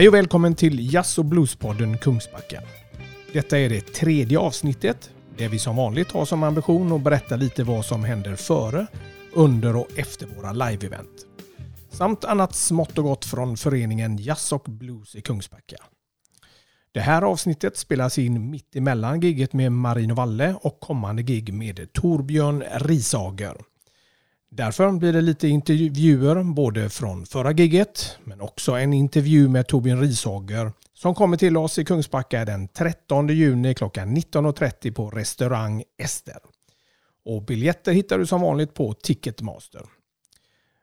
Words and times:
Hej 0.00 0.08
och 0.08 0.14
välkommen 0.14 0.54
till 0.54 0.94
Jazz 0.94 1.18
och 1.18 1.24
Bluespodden 1.24 1.98
Kungsbacka. 1.98 2.62
Detta 3.32 3.58
är 3.58 3.68
det 3.68 3.80
tredje 3.80 4.38
avsnittet 4.38 5.10
där 5.38 5.48
vi 5.48 5.58
som 5.58 5.76
vanligt 5.76 6.12
har 6.12 6.24
som 6.24 6.42
ambition 6.42 6.92
att 6.92 7.02
berätta 7.02 7.36
lite 7.36 7.64
vad 7.64 7.84
som 7.84 8.04
händer 8.04 8.36
före, 8.36 8.86
under 9.32 9.76
och 9.76 9.88
efter 9.96 10.26
våra 10.26 10.52
live-event. 10.52 11.26
Samt 11.90 12.24
annat 12.24 12.54
smått 12.54 12.98
och 12.98 13.04
gott 13.04 13.24
från 13.24 13.56
föreningen 13.56 14.16
Jazz 14.16 14.52
och 14.52 14.64
Blues 14.68 15.14
i 15.14 15.20
Kungsbacka. 15.20 15.76
Det 16.92 17.00
här 17.00 17.22
avsnittet 17.22 17.76
spelas 17.76 18.18
in 18.18 18.50
mitt 18.50 18.76
emellan 18.76 19.20
giget 19.20 19.52
med 19.52 19.72
Marino 19.72 20.14
Valle 20.14 20.54
och 20.62 20.80
kommande 20.80 21.22
gig 21.22 21.54
med 21.54 21.92
Torbjörn 21.92 22.64
Risager. 22.74 23.56
Därför 24.50 24.92
blir 24.92 25.12
det 25.12 25.20
lite 25.20 25.48
intervjuer 25.48 26.42
både 26.42 26.90
från 26.90 27.26
förra 27.26 27.52
giget 27.52 28.18
men 28.24 28.40
också 28.40 28.72
en 28.72 28.92
intervju 28.92 29.48
med 29.48 29.66
Torbjörn 29.66 30.00
Rishager 30.00 30.72
som 30.94 31.14
kommer 31.14 31.36
till 31.36 31.56
oss 31.56 31.78
i 31.78 31.84
Kungsbacka 31.84 32.44
den 32.44 32.68
13 32.68 33.28
juni 33.28 33.74
klockan 33.74 34.16
19.30 34.16 34.92
på 34.92 35.10
restaurang 35.10 35.82
Ester. 35.98 36.38
Och 37.24 37.42
biljetter 37.42 37.92
hittar 37.92 38.18
du 38.18 38.26
som 38.26 38.40
vanligt 38.40 38.74
på 38.74 38.94
Ticketmaster. 38.94 39.82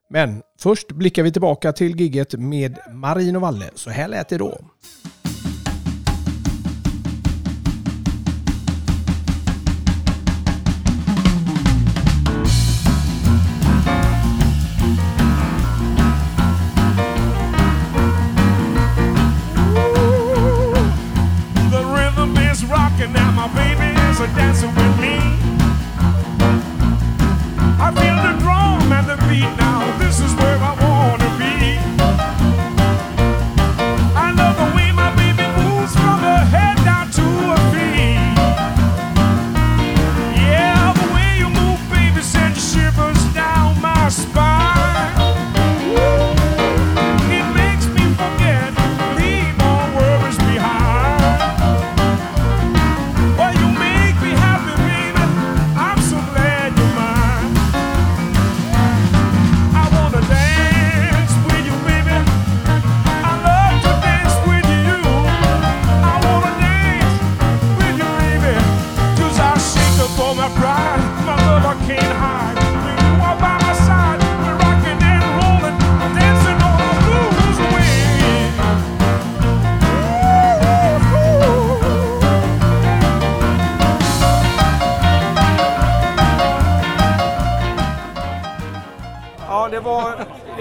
Men 0.10 0.42
först 0.60 0.92
blickar 0.92 1.24
vi 1.24 1.32
tillbaka 1.32 1.74
till 1.74 2.00
gigget 2.00 2.34
med 2.34 2.78
Marino 2.92 3.40
Valle. 3.40 3.70
Så 3.76 3.90
här 3.90 4.08
lät 4.08 4.30
det 4.30 4.38
då. 4.38 4.60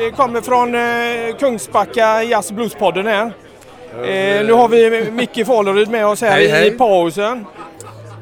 Det 0.07 0.13
kommer 0.13 0.41
från 0.41 0.75
eh, 0.75 1.37
Kungsbacka 1.39 2.23
Jazz 2.23 2.53
Bluespodden 2.53 3.07
här. 3.07 3.25
Eh, 3.93 4.47
nu 4.47 4.53
har 4.53 4.69
vi 4.69 5.11
Micke 5.11 5.47
Fåleryd 5.47 5.91
med 5.91 6.07
oss 6.07 6.21
här 6.21 6.31
Hej, 6.31 6.49
hej. 6.49 6.69
i 6.69 6.71
pausen. 6.71 7.47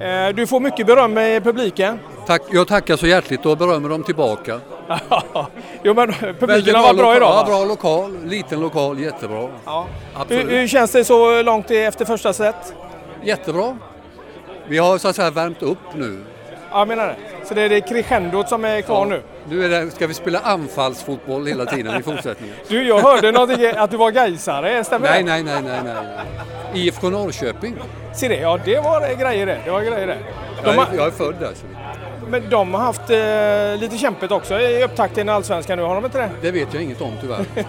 Eh, 0.01 0.29
du 0.35 0.47
får 0.47 0.61
mycket 0.61 0.87
beröm 0.87 1.19
i 1.19 1.41
publiken. 1.45 1.99
Tack, 2.27 2.43
jag 2.51 2.69
tackar 2.69 2.97
så 2.97 3.07
hjärtligt 3.07 3.47
och 3.47 3.59
berömmer 3.59 3.89
dem 3.89 4.03
tillbaka. 4.03 4.61
jo, 5.83 5.95
men 5.95 6.13
publiken 6.41 6.75
har 6.75 6.83
varit 6.83 6.97
bra 6.97 7.17
idag. 7.17 7.29
Ja, 7.29 7.37
va? 7.37 7.45
bra 7.45 7.65
lokal, 7.65 8.25
liten 8.25 8.61
lokal, 8.61 9.01
jättebra. 9.01 9.49
Ja. 9.65 9.87
Hur, 10.29 10.49
hur 10.49 10.69
känns 10.69 10.93
det 10.93 11.05
så 11.05 11.43
långt 11.43 11.71
efter 11.71 12.05
första 12.05 12.33
set? 12.33 12.75
Jättebra. 13.23 13.79
Vi 14.67 14.79
har 14.79 14.99
så 14.99 15.09
att 15.09 15.17
säga 15.17 15.31
värmt 15.31 15.63
upp 15.63 15.95
nu. 15.95 16.21
Ja, 16.71 16.79
jag 16.79 16.89
menar 16.89 17.07
det. 17.07 17.47
Så 17.49 17.55
det 17.55 17.63
är 17.63 17.69
det 17.69 17.81
crescendot 17.81 18.49
som 18.49 18.65
är 18.65 18.81
kvar 18.81 19.07
nu. 19.07 19.23
Nu 19.49 19.65
är 19.65 19.69
det, 19.69 19.91
ska 19.91 20.07
vi 20.07 20.15
spela 20.15 20.39
anfallsfotboll 20.39 21.47
hela 21.47 21.67
tiden 21.67 22.01
i 22.01 22.03
fortsättningen. 22.03 22.57
Du, 22.69 22.83
jag 22.89 22.99
hörde 23.01 23.33
någonting 23.33 23.67
att 23.77 23.91
du 23.91 23.97
var 23.97 24.11
gaisare, 24.11 24.85
stämmer 24.85 25.09
Nej, 25.09 25.23
det? 25.23 25.31
nej, 25.31 25.43
nej, 25.43 25.63
nej, 25.63 25.81
nej. 25.85 26.87
IFK 26.87 27.11
Norrköping. 27.11 27.75
Se 28.15 28.29
det, 28.29 28.37
ja 28.37 28.59
det 28.65 28.81
var 28.81 29.15
grejer 29.21 29.47
det. 29.47 29.59
Det 29.65 29.71
var 29.71 29.81
grejer 29.81 30.07
det. 30.07 30.17
Jag 30.65 30.75
De 30.75 30.81
är, 30.81 30.85
har, 30.85 30.95
jag 30.97 31.07
är 31.07 31.11
född 31.11 31.35
där. 31.41 31.49
Så 31.55 31.67
men 32.29 32.51
de 32.51 32.75
har 32.75 32.81
haft 32.81 33.11
eh, 33.11 33.81
lite 33.81 33.99
kämpigt 33.99 34.33
också 34.33 34.61
i 34.61 34.85
upptakten 34.85 35.29
i 35.29 35.33
Allsvenskan 35.33 35.79
nu, 35.79 35.85
har 35.85 35.95
de 35.95 36.05
inte 36.05 36.19
det? 36.19 36.31
det 36.43 36.51
vet 36.51 36.75
jag 36.75 36.83
inget 36.83 37.01
om 37.01 37.13
tyvärr. 37.21 37.45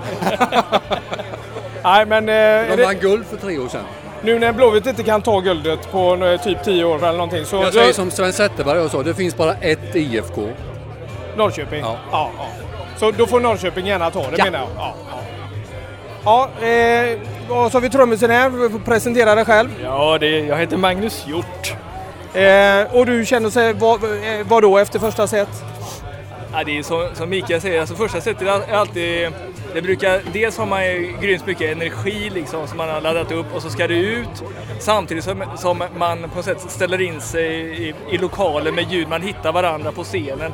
Nej, 1.84 2.06
men 2.06 2.30
eh, 2.30 2.78
De 2.78 2.84
vann 2.84 2.96
guld 3.00 3.26
för 3.26 3.38
tre 3.38 3.58
år 3.58 3.68
sedan. 3.68 3.84
nu 4.24 4.40
när 4.40 4.54
Blåvitt 4.54 4.86
inte 4.86 5.04
kan 5.04 5.22
ta 5.22 5.40
guldet 5.40 5.92
på 5.92 6.16
eh, 6.16 6.42
typ 6.42 6.64
10 6.64 6.86
år 6.86 6.96
eller 6.98 7.12
någonting 7.12 7.46
så... 7.46 7.56
Jag 7.56 7.74
säger 7.74 7.94
som 7.94 8.12
Sven 8.12 8.34
Zetterberg 8.34 8.80
och 8.80 8.92
så, 8.92 9.02
det 9.04 9.14
finns 9.14 9.38
bara 9.38 9.54
ett 9.54 9.96
IFK. 9.96 10.42
Norrköping? 11.38 11.80
Ja. 11.80 11.98
ja. 12.12 12.32
ja. 12.38 12.46
Så 12.98 13.12
då 13.12 13.28
får 13.28 13.40
Norrköping 13.40 13.88
gärna 13.88 14.12
ta 14.12 14.20
det 14.22 14.36
Ja. 14.38 14.44
menar 14.46 14.60
jag? 14.60 14.68
Ja. 14.78 14.94
Ja, 16.26 16.50
ja 16.62 16.68
eh, 16.68 17.20
och 17.50 17.72
så 17.72 17.78
har 17.78 17.82
vi 17.82 17.90
trummisen 17.90 18.30
här. 18.32 18.80
Presentera 18.86 19.36
dig 19.36 19.46
själv. 19.46 19.70
Ja, 19.84 20.18
det, 20.20 20.40
jag 20.40 20.58
heter 20.58 20.78
Magnus 20.78 21.26
Hjort. 21.28 21.74
Eh, 22.34 22.96
och 22.96 23.06
du 23.06 23.26
känner 23.26 23.50
sig 23.50 23.74
vad, 23.74 24.04
eh, 24.04 24.48
vad 24.48 24.64
då 24.64 24.78
efter 24.78 25.00
första 25.00 25.28
set? 25.28 25.50
Ja, 26.54 26.64
det 26.64 26.78
är 26.78 26.84
som, 26.84 27.08
som 27.14 27.30
Mikael 27.30 27.62
säger, 27.62 27.80
alltså 27.80 27.96
första 27.96 28.22
setet 28.22 28.42
är 28.48 28.74
alltid... 28.76 29.30
Det 29.74 29.82
brukar, 29.82 30.22
dels 30.34 30.58
har 30.58 30.66
man 30.66 30.82
grymt 31.22 31.46
mycket 31.46 31.72
energi 31.72 32.32
liksom 32.34 32.68
som 32.68 32.78
man 32.78 32.90
har 32.90 33.02
laddat 33.02 33.32
upp 33.32 33.56
och 33.56 33.62
så 33.62 33.70
ska 33.70 33.88
det 33.88 33.94
ut. 33.94 34.44
Samtidigt 34.80 35.24
som, 35.24 35.44
som 35.58 35.84
man 35.98 36.22
på 36.30 36.36
något 36.36 36.46
sätt 36.46 36.72
ställer 36.72 37.02
in 37.02 37.22
sig 37.22 37.48
i, 37.88 37.94
i 38.12 38.18
lokalen 38.18 38.76
med 38.76 38.92
ljud, 38.92 39.08
man 39.08 39.22
hittar 39.22 39.52
varandra 39.52 39.92
på 39.92 40.04
scenen. 40.04 40.52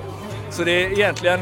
Så 0.52 0.64
det 0.64 0.72
är 0.72 0.92
egentligen 0.92 1.40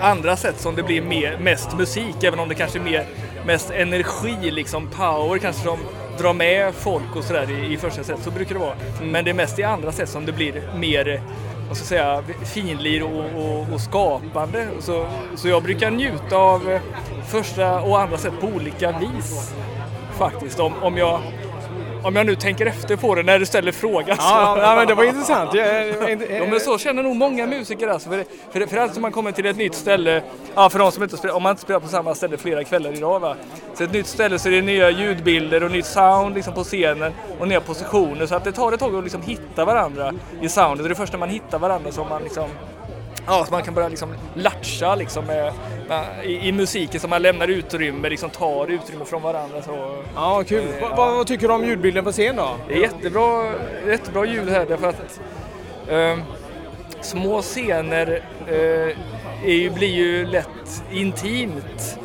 andra 0.00 0.36
sätt 0.36 0.60
som 0.60 0.74
det 0.74 0.82
blir 0.82 1.02
mer, 1.02 1.38
mest 1.38 1.76
musik, 1.76 2.24
även 2.24 2.38
om 2.38 2.48
det 2.48 2.54
kanske 2.54 2.78
är 2.78 2.82
mer, 2.82 3.06
mest 3.46 3.70
energi, 3.70 4.50
liksom 4.50 4.88
power 4.88 5.38
kanske 5.38 5.62
som 5.62 5.78
drar 6.18 6.32
med 6.34 6.74
folk 6.74 7.16
och 7.16 7.24
sådär 7.24 7.50
i, 7.50 7.72
i 7.72 7.76
första 7.76 8.04
set, 8.04 8.18
så 8.22 8.30
brukar 8.30 8.54
det 8.54 8.60
vara. 8.60 8.74
Men 9.02 9.24
det 9.24 9.30
är 9.30 9.34
mest 9.34 9.58
i 9.58 9.62
andra 9.62 9.92
set 9.92 10.08
som 10.08 10.26
det 10.26 10.32
blir 10.32 10.62
mer 10.76 11.20
vad 11.68 11.76
ska 11.76 11.86
säga, 11.86 12.24
finlir 12.54 13.02
och, 13.02 13.24
och, 13.44 13.72
och 13.72 13.80
skapande. 13.80 14.68
Så, 14.80 15.06
så 15.36 15.48
jag 15.48 15.62
brukar 15.62 15.90
njuta 15.90 16.36
av 16.36 16.78
första 17.26 17.80
och 17.80 18.00
andra 18.00 18.18
set 18.18 18.40
på 18.40 18.46
olika 18.46 18.98
vis. 18.98 19.54
Faktiskt, 20.18 20.60
om, 20.60 20.72
om 20.82 20.96
jag 20.96 21.20
om 22.04 22.16
jag 22.16 22.26
nu 22.26 22.36
tänker 22.36 22.66
efter 22.66 22.96
på 22.96 23.14
det 23.14 23.22
när 23.22 23.38
du 23.38 23.46
ställer 23.46 23.72
frågan. 23.72 24.16
Ja, 24.20 24.58
ja, 24.58 24.76
men 24.76 24.86
det 24.86 24.94
var 24.94 25.04
intressant. 25.04 25.50
Ja, 25.54 26.46
men 26.50 26.60
så 26.60 26.78
känner 26.78 27.02
nog 27.02 27.16
många 27.16 27.46
musiker 27.46 27.88
alltså. 27.88 28.08
För, 28.08 28.24
för, 28.52 28.66
för 28.66 28.76
allt 28.76 28.92
som 28.92 29.02
man 29.02 29.12
kommer 29.12 29.32
till 29.32 29.46
ett 29.46 29.56
nytt 29.56 29.74
ställe, 29.74 30.22
ja, 30.54 30.70
för 30.70 30.78
de 30.78 30.92
som 30.92 31.02
inte 31.02 31.16
spelar, 31.16 31.34
om 31.34 31.42
man 31.42 31.50
inte 31.50 31.62
spelar 31.62 31.80
på 31.80 31.88
samma 31.88 32.14
ställe 32.14 32.36
flera 32.36 32.64
kvällar 32.64 32.92
idag 32.92 33.20
va. 33.20 33.36
Så 33.74 33.84
ett 33.84 33.92
nytt 33.92 34.06
ställe 34.06 34.38
så 34.38 34.48
är 34.48 34.52
det 34.52 34.62
nya 34.62 34.90
ljudbilder 34.90 35.64
och 35.64 35.70
nytt 35.70 35.86
sound 35.86 36.34
liksom 36.34 36.54
på 36.54 36.64
scenen 36.64 37.12
och 37.38 37.48
nya 37.48 37.60
positioner. 37.60 38.26
Så 38.26 38.34
att 38.34 38.44
det 38.44 38.52
tar 38.52 38.72
ett 38.72 38.80
tag 38.80 38.96
att 38.96 39.04
liksom 39.04 39.22
hitta 39.22 39.64
varandra 39.64 40.12
i 40.40 40.48
soundet. 40.48 40.86
Det 40.86 40.92
är 40.92 40.94
först 40.94 41.12
när 41.12 41.20
man 41.20 41.28
hittar 41.28 41.58
varandra 41.58 41.92
som 41.92 42.08
man 42.08 42.22
liksom 42.22 42.48
Ja, 43.26 43.44
så 43.44 43.52
man 43.52 43.62
kan 43.62 43.74
börja 43.74 43.88
liksom 43.88 44.14
latcha 44.34 44.94
liksom 44.94 45.24
med, 45.24 45.52
med, 45.88 46.04
i, 46.24 46.48
i 46.48 46.52
musiken 46.52 47.00
så 47.00 47.08
man 47.08 47.22
lämnar 47.22 47.48
utrymme, 47.48 48.08
liksom 48.08 48.30
tar 48.30 48.70
utrymme 48.70 49.04
från 49.04 49.22
varandra. 49.22 49.62
Så. 49.62 50.02
Ja, 50.14 50.42
kul. 50.46 50.64
Eh, 50.64 50.82
Vad, 50.82 50.96
vad, 50.96 51.14
vad 51.16 51.26
tycker 51.26 51.48
du 51.48 51.54
om 51.54 51.64
ljudbilden 51.64 52.04
på 52.04 52.12
scen 52.12 52.36
då? 52.36 52.56
Det 52.68 52.74
är 52.74 52.78
jättebra, 52.78 53.52
jättebra 53.88 54.24
ljud 54.24 54.48
här 54.48 54.66
därför 54.68 54.88
att 54.88 55.20
eh, 55.88 56.18
små 57.00 57.42
scener 57.42 58.22
eh, 58.48 59.50
ju, 59.50 59.70
blir 59.70 59.88
ju 59.94 60.26
lätt 60.26 60.82
intimt 60.92 61.98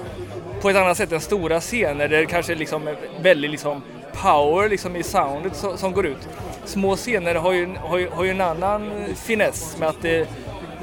på 0.62 0.69
ett 0.69 0.75
annat 0.75 0.98
sätt 0.98 1.12
än 1.12 1.22
stora 1.22 1.60
scener 1.60 2.07
där 2.07 2.18
det 2.18 2.25
kanske 2.25 2.56
liksom 2.56 2.88
är 2.88 2.95
väldigt 3.22 3.51
liksom 3.51 3.81
power 4.24 4.69
liksom 4.69 4.95
i 4.95 5.04
soundet 5.04 5.56
som, 5.56 5.77
som 5.77 5.94
går 5.94 6.06
ut. 6.06 6.27
små 6.65 6.95
scener 6.95 7.36
har 7.36 7.51
ju, 7.54 7.75
har 7.77 7.98
ju, 7.98 8.10
har 8.10 8.24
ju 8.24 8.30
en 8.30 8.42
annan 8.42 8.92
finess 9.15 9.77
med 9.80 9.89
att 9.89 10.01
det, 10.01 10.27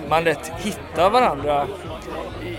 man 0.08 0.24
lätt 0.24 0.52
hittar 0.58 1.10
varandra 1.10 1.66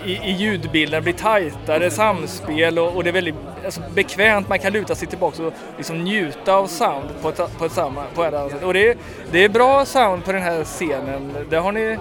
i, 0.04 0.12
i 0.12 0.30
ljudbilden, 0.32 1.02
blir 1.02 1.12
tajtare 1.12 1.90
samspel 1.90 2.78
och, 2.78 2.96
och 2.96 3.04
det 3.04 3.10
är 3.10 3.12
väldigt 3.12 3.34
alltså, 3.64 3.80
bekvämt. 3.94 4.48
Man 4.48 4.58
kan 4.58 4.72
luta 4.72 4.94
sig 4.94 5.08
tillbaka 5.08 5.42
och 5.46 5.52
liksom 5.76 6.04
njuta 6.04 6.54
av 6.54 6.66
sound 6.66 7.08
på 7.22 7.28
ett, 7.28 7.58
på 7.58 7.64
ett, 7.64 7.72
samma, 7.72 8.04
på 8.14 8.24
ett 8.24 8.34
annat 8.34 8.52
sätt. 8.52 8.62
Och 8.64 8.74
det, 8.74 8.88
är- 8.88 8.96
det 9.32 9.44
är 9.44 9.48
bra 9.48 9.84
sound 9.84 10.24
på 10.24 10.32
den 10.32 10.42
här 10.42 10.64
scenen. 10.64 11.46
Där 11.50 11.60
har 11.60 11.72
ni 11.72 11.98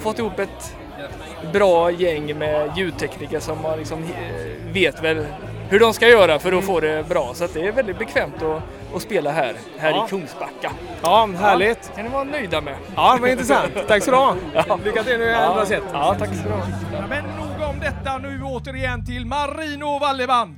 fått 0.00 0.18
ihop 0.18 0.38
ett 0.38 0.76
bra 1.52 1.90
gäng 1.90 2.38
med 2.38 2.70
ljudtekniker 2.76 3.40
som 3.40 3.58
har 3.58 3.76
liksom, 3.76 4.02
eh, 4.02 4.72
vet 4.72 5.02
väl 5.04 5.26
hur 5.70 5.80
de 5.80 5.94
ska 5.94 6.08
göra 6.08 6.38
för 6.38 6.52
att 6.52 6.64
få 6.64 6.80
det 6.80 7.08
bra. 7.08 7.30
Så 7.34 7.46
det 7.54 7.66
är 7.66 7.72
väldigt 7.72 7.98
bekvämt 7.98 8.42
att, 8.42 8.62
att 8.96 9.02
spela 9.02 9.30
här, 9.30 9.54
här 9.78 9.90
Ja. 9.90 10.06
i 10.06 10.10
Kungsbacka. 10.10 10.72
Ja, 11.02 11.28
härligt. 11.40 11.92
kan 11.96 12.04
ni 12.04 12.10
vara 12.10 12.24
nöjda 12.24 12.60
med. 12.60 12.74
Ja, 12.96 13.14
det 13.16 13.20
var 13.22 13.28
intressant. 13.28 13.72
Tack 13.88 14.02
så 14.04 14.10
du 14.10 14.16
ha. 14.16 14.34
Ja. 14.54 14.78
Lycka 14.84 15.02
till 15.02 15.18
nu 15.18 15.24
i 15.24 15.34
andra 15.34 15.66
set. 15.66 15.82
Ja, 15.92 16.16
tack 16.18 16.28
så 16.28 16.42
du 16.48 16.50
ha. 16.50 17.06
Men 17.08 17.24
nog 17.24 17.68
om 17.68 17.80
detta. 17.80 18.18
Nu 18.18 18.42
återigen 18.42 19.06
till 19.06 19.26
Marino 19.26 19.98
Valleband. 19.98 20.56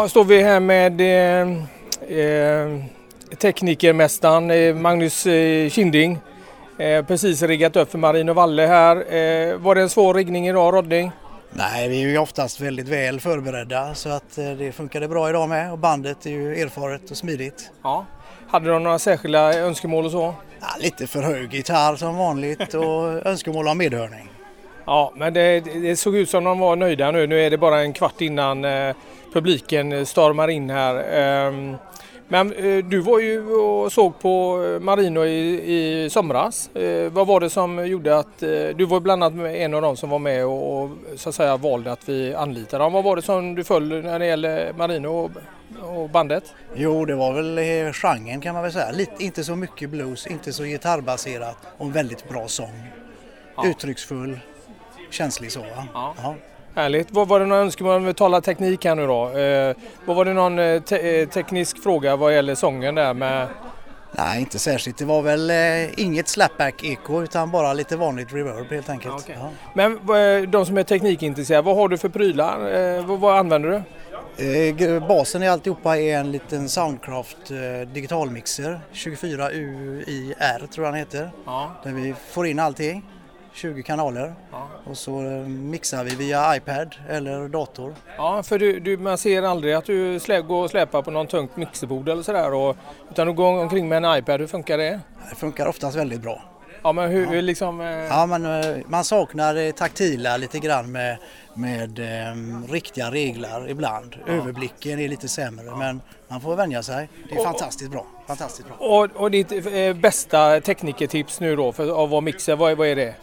Ja, 0.00 0.08
står 0.08 0.24
vi 0.24 0.42
här 0.42 0.60
med 0.60 1.00
eh, 1.00 1.48
eh, 2.18 2.84
teknikermästaren 3.38 4.50
eh, 4.50 4.74
Magnus 4.74 5.26
eh, 5.26 5.70
Kinding. 5.70 6.18
Eh, 6.78 7.04
precis 7.04 7.42
riggat 7.42 7.76
upp 7.76 7.90
för 7.90 7.98
Marino 7.98 8.32
Valle 8.32 8.66
här. 8.66 8.96
Eh, 8.96 9.56
var 9.56 9.74
det 9.74 9.80
en 9.80 9.88
svår 9.88 10.14
riggning 10.14 10.48
idag, 10.48 10.74
Rodding? 10.74 11.12
Nej, 11.50 11.88
vi 11.88 12.02
är 12.02 12.08
ju 12.08 12.18
oftast 12.18 12.60
väldigt 12.60 12.88
väl 12.88 13.20
förberedda 13.20 13.94
så 13.94 14.08
att 14.08 14.36
det 14.58 14.72
funkade 14.72 15.08
bra 15.08 15.30
idag 15.30 15.48
med 15.48 15.72
och 15.72 15.78
bandet 15.78 16.26
är 16.26 16.30
ju 16.30 16.62
erfaret 16.62 17.10
och 17.10 17.16
smidigt. 17.16 17.70
Ja. 17.82 18.06
Hade 18.48 18.70
de 18.70 18.82
några 18.82 18.98
särskilda 18.98 19.58
önskemål 19.58 20.04
och 20.04 20.10
så? 20.10 20.34
Ja, 20.60 20.66
lite 20.78 21.06
för 21.06 21.22
hög 21.22 21.54
gitarr 21.54 21.96
som 21.96 22.16
vanligt 22.16 22.74
och 22.74 23.26
önskemål 23.26 23.68
om 23.68 23.78
medhörning. 23.78 24.30
Ja, 24.84 25.12
men 25.16 25.32
det, 25.32 25.60
det 25.60 25.96
såg 25.96 26.16
ut 26.16 26.30
som 26.30 26.44
de 26.44 26.58
var 26.58 26.76
nöjda 26.76 27.10
nu. 27.10 27.26
Nu 27.26 27.40
är 27.40 27.50
det 27.50 27.58
bara 27.58 27.80
en 27.80 27.92
kvart 27.92 28.20
innan 28.20 28.64
publiken 29.32 30.06
stormar 30.06 30.48
in 30.48 30.70
här. 30.70 31.04
Ehm, 31.12 31.76
men 32.28 32.52
eh, 32.52 32.84
du 32.84 33.00
var 33.00 33.18
ju 33.18 33.50
och 33.52 33.92
såg 33.92 34.18
på 34.18 34.56
Marino 34.80 35.24
i, 35.24 35.62
i 35.76 36.10
somras. 36.10 36.76
Eh, 36.76 37.12
vad 37.12 37.26
var 37.26 37.40
det 37.40 37.50
som 37.50 37.86
gjorde 37.86 38.18
att... 38.18 38.42
Eh, 38.42 38.48
du 38.76 38.84
var 38.84 39.00
bland 39.00 39.24
annat 39.24 39.46
en 39.54 39.74
av 39.74 39.82
dem 39.82 39.96
som 39.96 40.10
var 40.10 40.18
med 40.18 40.46
och, 40.46 40.82
och 40.82 40.90
så 41.16 41.28
att 41.28 41.34
säga 41.34 41.56
valde 41.56 41.92
att 41.92 42.08
vi 42.08 42.34
anlitade 42.34 42.84
dem. 42.84 42.92
Vad 42.92 43.04
var 43.04 43.16
det 43.16 43.22
som 43.22 43.54
du 43.54 43.64
föll 43.64 43.88
när 44.02 44.18
det 44.18 44.26
gäller 44.26 44.72
Marino 44.72 45.08
och, 45.08 45.30
och 45.82 46.10
bandet? 46.10 46.44
Jo, 46.74 47.04
det 47.04 47.14
var 47.14 47.32
väl 47.32 47.58
eh, 47.58 47.92
genren 47.92 48.40
kan 48.40 48.54
man 48.54 48.62
väl 48.62 48.72
säga. 48.72 48.90
Lite, 48.90 49.24
inte 49.24 49.44
så 49.44 49.56
mycket 49.56 49.90
blues, 49.90 50.26
inte 50.26 50.52
så 50.52 50.64
gitarrbaserat 50.64 51.56
och 51.78 51.96
väldigt 51.96 52.28
bra 52.28 52.48
sång. 52.48 52.82
Uttrycksfull, 53.64 54.40
känslig 55.10 55.52
så. 55.52 55.64
Ja. 55.94 56.34
Härligt. 56.74 57.08
Vad 57.10 57.28
var 57.28 57.40
det 57.40 57.46
några 57.46 57.62
önskemål 57.62 57.96
om 57.96 58.04
vi 58.04 58.14
talar 58.14 58.40
teknik 58.40 58.84
här 58.84 58.94
nu 58.94 59.06
då? 59.06 59.38
Eh, 59.38 59.76
vad 60.04 60.16
var 60.16 60.24
det 60.24 60.32
någon 60.34 60.58
eh, 60.58 60.82
te- 60.82 61.20
eh, 61.20 61.28
teknisk 61.28 61.82
fråga 61.82 62.16
vad 62.16 62.34
gäller 62.34 62.54
sången 62.54 62.94
där 62.94 63.14
med... 63.14 63.46
Nej, 64.12 64.40
inte 64.40 64.58
särskilt. 64.58 64.98
Det 64.98 65.04
var 65.04 65.22
väl 65.22 65.50
eh, 65.50 66.00
inget 66.00 66.28
slapback-eko 66.28 67.22
utan 67.22 67.50
bara 67.50 67.72
lite 67.72 67.96
vanligt 67.96 68.32
reverb 68.32 68.70
helt 68.70 68.88
enkelt. 68.90 69.14
Okej. 69.14 69.36
Ja. 69.40 69.50
Men 69.74 69.92
eh, 69.92 70.48
de 70.48 70.66
som 70.66 70.78
är 70.78 70.82
teknikintresserade, 70.82 71.62
vad 71.62 71.76
har 71.76 71.88
du 71.88 71.98
för 71.98 72.08
prylar? 72.08 72.74
Eh, 72.96 73.04
vad, 73.06 73.20
vad 73.20 73.38
använder 73.38 73.68
du? 73.70 73.82
Basen 75.08 75.42
i 75.42 75.48
alltihopa 75.48 75.98
är 75.98 76.16
en 76.18 76.32
liten 76.32 76.68
Soundcraft 76.68 77.36
digitalmixer 77.92 78.80
24UIR 78.92 80.66
tror 80.66 80.86
jag 80.86 80.94
den 80.94 80.98
heter. 80.98 81.30
Ja. 81.46 81.70
Där 81.84 81.90
vi 81.92 82.14
får 82.30 82.46
in 82.46 82.58
allting. 82.58 83.04
20 83.52 83.82
kanaler. 83.82 84.34
Och 84.84 84.98
så 84.98 85.20
eh, 85.20 85.46
mixar 85.48 86.04
vi 86.04 86.14
via 86.14 86.56
iPad 86.56 86.94
eller 87.08 87.48
dator. 87.48 87.94
Ja, 88.16 88.42
för 88.42 88.58
du, 88.58 88.80
du, 88.80 88.96
man 88.96 89.18
ser 89.18 89.42
aldrig 89.42 89.74
att 89.74 89.84
du 89.84 90.20
slä, 90.20 90.40
går 90.40 90.64
och 90.64 90.70
släpar 90.70 91.02
på 91.02 91.10
någon 91.10 91.26
tungt 91.26 91.56
mixerbord 91.56 92.08
eller 92.08 92.22
sådär. 92.22 92.54
Och, 92.54 92.76
utan 93.10 93.26
du 93.26 93.32
går 93.32 93.58
omkring 93.62 93.88
med 93.88 94.04
en 94.04 94.18
iPad. 94.18 94.40
Hur 94.40 94.46
funkar 94.46 94.78
det? 94.78 95.00
Det 95.30 95.36
funkar 95.36 95.66
oftast 95.66 95.96
väldigt 95.96 96.20
bra. 96.22 96.42
Ja, 96.82 96.92
men 96.92 97.10
hur, 97.10 97.26
hur 97.26 97.42
liksom... 97.42 97.80
Eh, 97.80 97.86
Ja, 97.86 98.26
men 98.26 98.46
eh, 98.46 98.76
man 98.86 99.04
saknar 99.04 99.54
det 99.54 99.72
taktila 99.72 100.36
lite 100.36 100.58
grann 100.58 100.92
med, 100.92 101.16
med 101.54 101.98
eh, 101.98 102.72
riktiga 102.72 103.10
regler 103.10 103.68
ibland. 103.70 104.16
Överblicken 104.26 104.98
är 104.98 105.08
lite 105.08 105.28
sämre 105.28 105.76
men 105.76 106.00
man 106.28 106.40
får 106.40 106.56
vänja 106.56 106.82
sig. 106.82 107.08
Det 107.28 107.34
är 107.34 107.44
fantastiskt 107.44 107.90
bra. 107.90 108.06
Fantastiskt 108.26 108.68
bra. 108.68 108.76
och, 108.76 109.08
och 109.16 109.30
ditt 109.30 109.52
eh, 109.52 109.92
bästa 109.94 110.60
teknikertips 110.60 111.40
nu 111.40 111.56
då 111.56 111.72
för, 111.72 111.90
av 111.90 112.04
att 112.04 112.10
vara 112.10 112.20
mixer, 112.20 112.56
vad, 112.56 112.76
vad 112.76 112.86
är 112.88 112.96
det? 112.96 113.14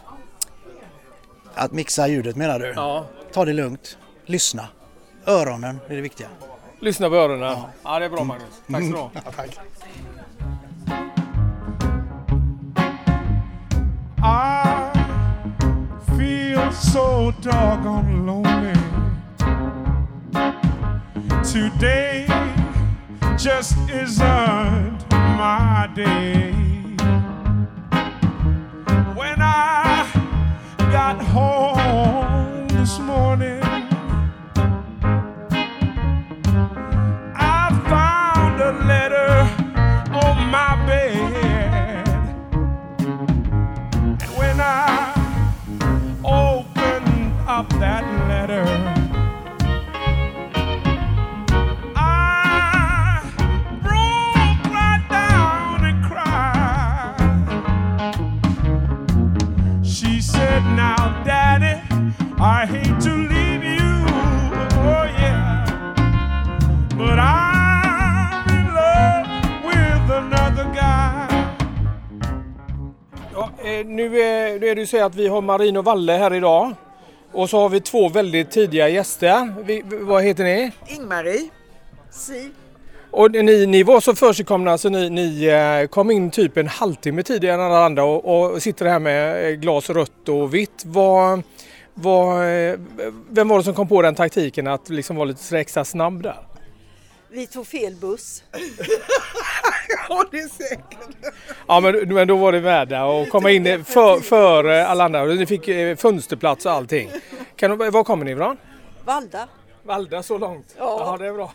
Att 1.58 1.72
mixa 1.72 2.08
ljudet 2.08 2.36
menar 2.36 2.58
du? 2.58 2.72
Ja. 2.76 3.06
Ta 3.32 3.44
det 3.44 3.52
lugnt. 3.52 3.98
Lyssna. 4.26 4.68
Öronen 5.26 5.80
är 5.88 5.94
det 5.94 6.00
viktiga. 6.00 6.28
Lyssna 6.80 7.08
på 7.08 7.14
öronen. 7.16 7.56
Ja, 7.84 7.98
det 7.98 8.04
är 8.04 8.10
bra 8.10 8.24
Magnus. 8.24 8.62
Tack 8.72 8.82
så 8.82 8.88
du 8.90 8.96
ha. 8.96 9.10
tack. 9.36 9.58
I 14.18 14.92
feel 16.18 16.72
so 16.72 17.32
doggone 17.42 18.26
lonely. 18.26 18.74
Today 21.52 22.26
just 23.38 23.76
isn't 23.90 25.10
my 25.10 25.86
day. 25.96 26.57
Got 31.14 31.24
home 31.24 32.68
this 32.68 32.98
morning, 32.98 33.67
nu, 73.84 74.20
är, 74.20 74.60
nu 74.60 74.68
är 74.68 74.74
det 74.74 74.80
ju 74.80 74.86
så 74.86 75.04
att 75.04 75.14
vi 75.14 75.28
har 75.28 75.40
Marino 75.40 75.82
Valle 75.82 76.12
här 76.12 76.34
idag. 76.34 76.74
Och 77.32 77.50
så 77.50 77.58
har 77.58 77.68
vi 77.68 77.80
två 77.80 78.08
väldigt 78.08 78.50
tidiga 78.50 78.88
gäster. 78.88 79.54
Vi, 79.64 79.82
vad 79.84 80.22
heter 80.22 80.44
ni? 80.44 80.72
Ingmarie. 80.86 81.48
Si. 82.10 82.50
Och 83.10 83.30
ni, 83.30 83.66
ni 83.66 83.82
var 83.82 84.00
så 84.00 84.14
försigkomna 84.14 84.78
så 84.78 84.88
ni, 84.88 85.10
ni 85.10 85.44
eh, 85.44 85.88
kom 85.88 86.10
in 86.10 86.30
typ 86.30 86.56
en 86.56 86.68
halvtimme 86.68 87.22
tidigare 87.22 87.54
än 87.54 87.60
alla 87.60 87.84
andra 87.84 88.04
och, 88.04 88.52
och 88.52 88.62
sitter 88.62 88.86
här 88.86 88.98
med 88.98 89.48
eh, 89.48 89.54
glas 89.54 89.90
rött 89.90 90.28
och 90.28 90.54
vitt. 90.54 90.82
Vad, 90.86 91.42
vad, 91.94 92.42
eh, 92.42 92.78
vem 93.30 93.48
var 93.48 93.58
det 93.58 93.64
som 93.64 93.74
kom 93.74 93.88
på 93.88 94.02
den 94.02 94.14
taktiken 94.14 94.66
att 94.66 94.88
liksom 94.88 95.16
vara 95.16 95.24
lite 95.24 95.58
extra 95.58 95.84
snabb 95.84 96.22
där? 96.22 96.36
Vi 97.30 97.46
tog 97.46 97.66
fel 97.66 97.94
buss. 97.94 98.42
ja, 100.08 100.24
det 100.30 100.38
är 100.38 100.48
säkert. 100.48 101.34
Ja 101.68 101.80
men, 101.80 102.14
men 102.14 102.28
då 102.28 102.36
var 102.36 102.52
det 102.52 102.60
värda 102.60 103.02
att 103.22 103.30
komma 103.30 103.50
in 103.50 103.84
för, 103.84 104.20
före 104.20 104.86
alla 104.86 105.04
andra. 105.04 105.24
Ni 105.24 105.46
fick 105.46 105.68
eh, 105.68 105.96
fönsterplats 105.96 106.66
och 106.66 106.72
allting. 106.72 107.10
Kan, 107.56 107.78
du- 107.78 107.90
var 107.90 108.04
kommer 108.04 108.24
ni 108.24 108.30
ifrån? 108.30 108.56
Valda. 109.04 109.48
Valda 109.82 110.22
så 110.22 110.38
långt? 110.38 110.74
Ja. 110.78 111.02
ja 111.06 111.16
det 111.16 111.26
är 111.26 111.32
bra. 111.32 111.52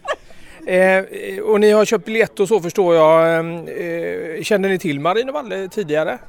Eh, 0.67 1.39
och 1.43 1.59
ni 1.59 1.71
har 1.71 1.85
köpt 1.85 2.05
biljett 2.05 2.39
och 2.39 2.47
så 2.47 2.59
förstår 2.61 2.95
jag. 2.95 3.37
Eh, 3.37 4.41
kände 4.43 4.69
ni 4.69 4.79
till 4.79 4.99
Marino 4.99 5.31
Valle 5.31 5.67
tidigare? 5.67 6.19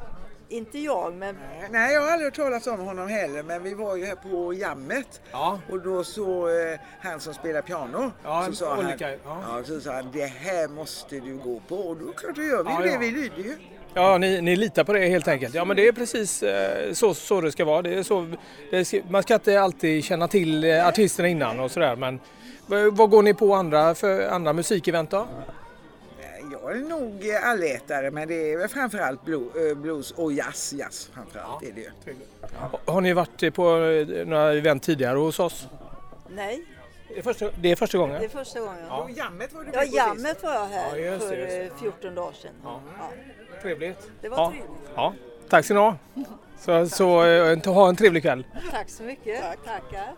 Inte 0.49 0.79
jag, 0.79 1.15
men 1.15 1.37
Nej, 1.71 1.95
jag 1.95 2.01
har 2.01 2.09
aldrig 2.11 2.27
hört 2.27 2.37
talas 2.37 2.67
om 2.67 2.81
honom 2.81 3.09
heller, 3.09 3.43
men 3.43 3.63
vi 3.63 3.75
var 3.75 3.97
ju 3.97 4.05
här 4.05 4.15
på 4.15 4.55
jammet 4.55 5.21
Ja. 5.33 5.61
och 5.71 5.81
då 5.81 6.05
så 6.05 6.49
eh, 6.49 6.81
han 7.01 7.21
som 7.21 7.35
spelar 7.35 7.63
piano, 7.63 8.13
Ja, 8.25 8.45
så, 8.47 8.55
sa 8.55 8.75
han, 8.75 8.87
olika, 8.87 9.11
ja. 9.11 9.17
ja. 9.25 9.61
så 9.65 9.81
sa 9.81 9.93
han 9.93 10.09
det 10.13 10.27
här 10.27 10.69
måste 10.69 11.21
du 11.21 11.37
gå 11.37 11.61
på 11.69 11.77
och 11.77 11.97
då 11.97 12.13
klart 12.13 12.37
då 12.37 12.43
gör 12.43 12.65
vi 12.65 12.71
Ja, 12.71 12.81
det, 12.81 12.91
ja. 12.91 12.99
vi 12.99 13.11
lyder 13.11 13.37
ju. 13.43 13.57
Ja, 13.95 14.19
ni, 14.19 14.41
ni 14.41 14.57
litar 14.57 14.85
på 14.85 14.93
det 14.93 15.07
helt 15.09 15.29
enkelt. 15.29 15.55
Ja, 15.55 15.65
men 15.65 15.77
det 15.77 15.89
är 15.89 15.93
precis 15.93 16.43
eh, 16.43 16.93
så, 16.93 17.15
så 17.15 17.41
det 17.41 17.53
ska 17.53 17.65
vara. 17.65 17.83
Det 17.83 17.95
är 17.95 18.03
så, 18.03 18.35
det 18.71 18.85
ska, 18.85 19.01
man 19.11 19.23
ska 19.23 19.35
inte 19.35 19.61
alltid 19.61 20.05
känna 20.05 20.29
till 20.29 20.65
eh, 20.65 20.89
artisterna 20.89 21.29
innan 21.29 21.61
och 21.61 21.71
sådär. 21.71 21.97
Men 21.97 22.21
vad, 22.67 22.97
vad 22.97 23.11
går 23.11 23.23
ni 23.23 23.35
på 23.35 23.55
andra 23.55 23.95
för 23.95 24.29
andra 24.29 24.53
musikevent 24.53 25.11
då? 25.11 25.27
Jag 26.65 26.77
är 26.77 26.81
nog 26.81 27.31
allätare 27.43 28.11
men 28.11 28.29
det 28.29 28.53
är 28.53 28.69
framförallt 28.69 29.29
eh, 29.29 29.75
blues 29.75 30.11
och 30.11 30.33
jazz, 30.33 30.73
jazz 30.73 31.11
framförallt 31.15 31.63
är 31.63 31.73
det 31.73 31.81
ju. 31.81 31.91
Har 32.85 33.01
ni 33.01 33.13
varit 33.13 33.55
på 33.55 33.79
eh, 33.79 34.27
några 34.27 34.53
event 34.53 34.83
tidigare 34.83 35.19
hos 35.19 35.41
oss? 35.41 35.69
nej. 36.29 36.65
Det 37.09 37.19
är 37.19 37.23
första, 37.23 37.51
det 37.61 37.69
är 37.73 37.77
första 37.77 37.99
gången? 37.99 38.21
Det 38.21 38.25
är 38.25 38.29
första 38.29 38.61
gången. 38.61 38.91
Och 38.91 39.11
jammet 39.11 39.53
var 39.53 39.65
du 39.65 39.71
Ja, 39.75 39.85
jammet 39.85 40.43
var 40.43 40.55
jag 40.55 40.67
här 40.67 40.97
Ja, 40.97 41.05
just 41.05 41.29
för 41.29 41.37
just 41.37 41.51
det. 41.51 41.65
eh, 41.65 41.77
14 41.81 42.15
dagar 42.15 42.33
sedan. 42.33 42.53
Ja. 42.65 42.81
Trevligt. 43.63 44.11
Det 44.21 44.29
var 44.29 44.37
ja. 44.39 44.51
trevligt. 44.51 44.71
Ja. 44.95 45.15
Tack 45.49 45.65
ska 45.65 45.75
ni 45.75 45.81
ha. 45.81 45.97
Så, 46.59 46.89
så 46.89 47.25
eh, 47.25 47.75
ha 47.75 47.89
en 47.89 47.97
trevlig 47.97 48.23
kväll. 48.23 48.47
Tack 48.71 48.89
så 48.91 49.03
mycket. 49.03 49.43
Tackar. 49.65 50.15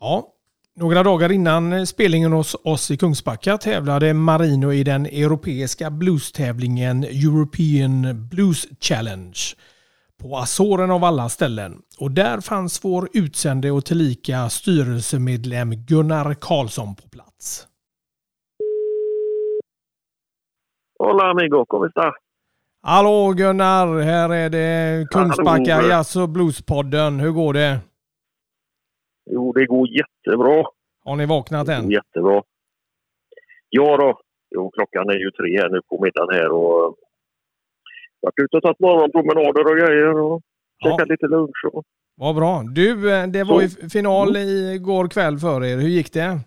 Ja, 0.00 0.32
några 0.80 1.02
dagar 1.02 1.32
innan 1.32 1.86
spelningen 1.86 2.32
hos 2.32 2.56
oss 2.64 2.90
i 2.90 2.96
Kungsbacka 2.96 3.58
tävlade 3.58 4.14
Marino 4.14 4.72
i 4.72 4.84
den 4.84 5.06
europeiska 5.06 5.90
bluestävlingen 5.90 7.04
European 7.04 8.28
Blues 8.28 8.66
Challenge 8.80 9.38
på 10.22 10.36
Azoren 10.36 10.90
av 10.90 11.04
alla 11.04 11.28
ställen. 11.28 11.78
Och 11.98 12.10
där 12.10 12.40
fanns 12.40 12.84
vår 12.84 13.08
utsände 13.12 13.70
och 13.70 13.84
tillika 13.84 14.48
styrelsemedlem 14.48 15.70
Gunnar 15.74 16.34
Karlsson 16.34 16.94
på 16.94 17.08
plats. 17.08 17.66
Hola 20.98 21.30
amigo, 21.30 21.64
¿cómo 21.68 21.86
estás? 21.86 22.14
Hallå 22.82 23.32
Gunnar, 23.32 24.00
här 24.00 24.30
är 24.32 24.50
det 24.50 25.06
Kungsbacka. 25.10 25.82
Jazz 25.88 26.16
och 26.16 26.28
Bluespodden. 26.28 27.20
Hur 27.20 27.30
går 27.30 27.54
det? 27.54 27.78
Jo, 29.32 29.52
det 29.52 29.66
går 29.66 29.88
jättebra. 29.88 30.64
Har 31.04 31.16
ni 31.16 31.26
vaknat 31.26 31.68
än? 31.68 31.90
jättebra. 31.90 32.42
Ja 33.68 33.96
då. 33.96 34.20
Jo, 34.54 34.70
klockan 34.70 35.08
är 35.10 35.18
ju 35.18 35.30
tre 35.30 35.58
här 35.60 35.68
nu 35.68 35.80
på 35.88 36.02
middagen 36.04 36.34
här 36.34 36.50
och 36.50 36.84
eh, 36.84 36.92
varit 38.20 38.38
ute 38.42 38.56
och 38.56 38.62
tagit 38.62 38.80
morgonpromenader 38.80 39.64
och 39.70 39.76
grejer 39.78 40.18
och 40.20 40.42
Ja. 40.82 40.90
käkat 40.90 41.08
lite 41.08 41.26
lunch. 41.26 41.64
Och, 41.72 41.84
Vad 42.16 42.36
bra. 42.36 42.62
Du, 42.74 43.12
eh, 43.14 43.26
det 43.26 43.44
var 43.44 43.62
ju 43.62 43.68
Så. 43.68 43.88
final 43.88 44.36
i 44.36 44.78
går 44.78 45.08
kväll 45.08 45.38
för 45.38 45.64
er. 45.64 45.76
Hur 45.76 45.88
gick 45.88 46.12
det? 46.12 46.38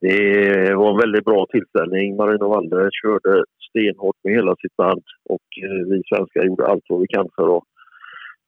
det 0.00 0.74
var 0.74 0.90
en 0.90 0.96
väldigt 0.98 1.24
bra 1.24 1.46
tillställning. 1.50 2.16
Marino 2.16 2.48
Valle 2.48 2.90
körde 3.02 3.44
stenhårt 3.70 4.16
med 4.24 4.32
hela 4.34 4.56
sitt 4.56 4.76
band 4.76 5.02
och 5.28 5.46
eh, 5.64 5.86
vi 5.90 6.02
svenskar 6.08 6.44
gjorde 6.44 6.66
allt 6.66 6.84
vad 6.88 7.00
vi 7.00 7.06
kan 7.06 7.28
för 7.36 7.56
att 7.56 7.62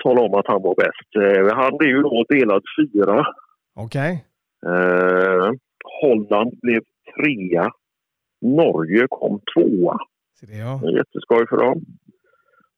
tala 0.05 0.21
om 0.21 0.35
att 0.35 0.47
han 0.47 0.62
var 0.62 0.75
bäst. 0.75 1.11
Eh, 1.25 1.57
Han 1.57 1.76
blev 1.78 1.90
ju 1.90 2.02
då 2.02 2.25
delad 2.28 2.62
fyra. 2.78 3.26
Okej. 3.75 4.25
Eh, 4.67 5.50
Holland 6.00 6.59
blev 6.62 6.81
trea. 7.14 7.71
Norge 8.40 9.07
kom 9.11 9.40
tvåa. 9.55 9.97
Så 10.40 10.47
det 10.47 10.57
ja. 10.57 10.81
Jätteskoj 10.99 11.47
för 11.49 11.57
dem. 11.57 11.85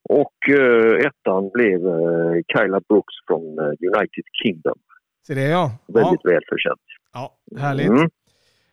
Och 0.08 0.48
eh, 0.48 1.06
ettan 1.06 1.50
blev 1.54 1.86
eh, 1.86 2.34
Kyla 2.52 2.80
Brooks 2.88 3.14
från 3.26 3.58
eh, 3.58 3.64
United 3.64 4.24
Kingdom. 4.42 4.78
Så 5.26 5.34
det 5.34 5.40
ja. 5.48 5.70
ja. 5.86 5.94
Väldigt 5.94 6.24
välförtjänt. 6.24 6.86
Ja, 7.12 7.36
härligt. 7.58 7.88
Mm. 7.88 8.10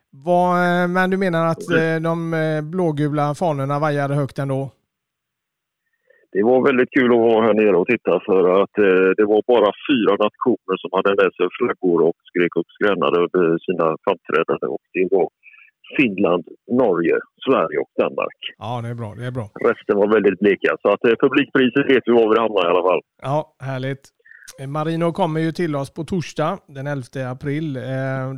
Vad, 0.09 0.57
eh, 0.57 0.87
men 0.87 1.09
du 1.09 1.17
menar 1.17 1.45
att 1.47 1.69
eh, 1.71 1.95
de 2.01 2.33
blågula 2.71 3.35
fanorna 3.35 3.79
vajade 3.79 4.15
högt 4.15 4.39
ändå? 4.39 4.71
Det 6.37 6.43
var 6.51 6.59
väldigt 6.69 6.91
kul 6.97 7.09
att 7.15 7.25
vara 7.29 7.45
här 7.47 7.55
nere 7.61 7.75
och 7.81 7.87
titta 7.93 8.13
för 8.27 8.41
att 8.61 8.75
eh, 8.87 9.07
det 9.19 9.25
var 9.33 9.41
bara 9.53 9.69
fyra 9.89 10.13
nationer 10.25 10.75
som 10.81 10.89
hade 10.97 11.11
med 11.21 11.31
sig 11.37 11.47
flaggor 11.57 11.99
och 12.07 12.17
skrek 12.29 12.53
och 12.59 12.67
skränade 12.75 13.17
under 13.25 13.45
sina 13.67 13.85
framträdanden. 14.03 14.69
Och 14.75 14.83
det 14.95 15.07
var 15.15 15.27
Finland, 15.97 16.43
Norge, 16.81 17.17
Sverige 17.45 17.77
och 17.83 17.91
Danmark. 18.01 18.39
Ja, 18.63 18.71
det 18.83 18.89
är 18.93 18.99
bra. 19.01 19.11
Det 19.19 19.25
är 19.31 19.35
bra. 19.39 19.47
Resten 19.69 19.95
var 20.01 20.07
väldigt 20.17 20.39
bleka. 20.43 20.71
Så 20.81 20.87
att 20.93 21.03
eh, 21.07 21.15
publikpriset 21.23 21.85
vet 21.91 22.03
vi 22.07 22.11
var 22.19 22.27
vi 22.33 22.37
hamnar 22.43 22.63
i 22.67 22.71
alla 22.73 22.85
fall. 22.89 23.01
Ja, 23.29 23.39
härligt. 23.69 24.03
Eh, 24.59 24.67
Marino 24.67 25.11
kommer 25.19 25.39
ju 25.39 25.51
till 25.51 25.75
oss 25.75 25.89
på 25.93 26.03
torsdag 26.03 26.51
den 26.77 26.87
11 26.87 27.03
april. 27.35 27.67
Eh, 27.77 27.83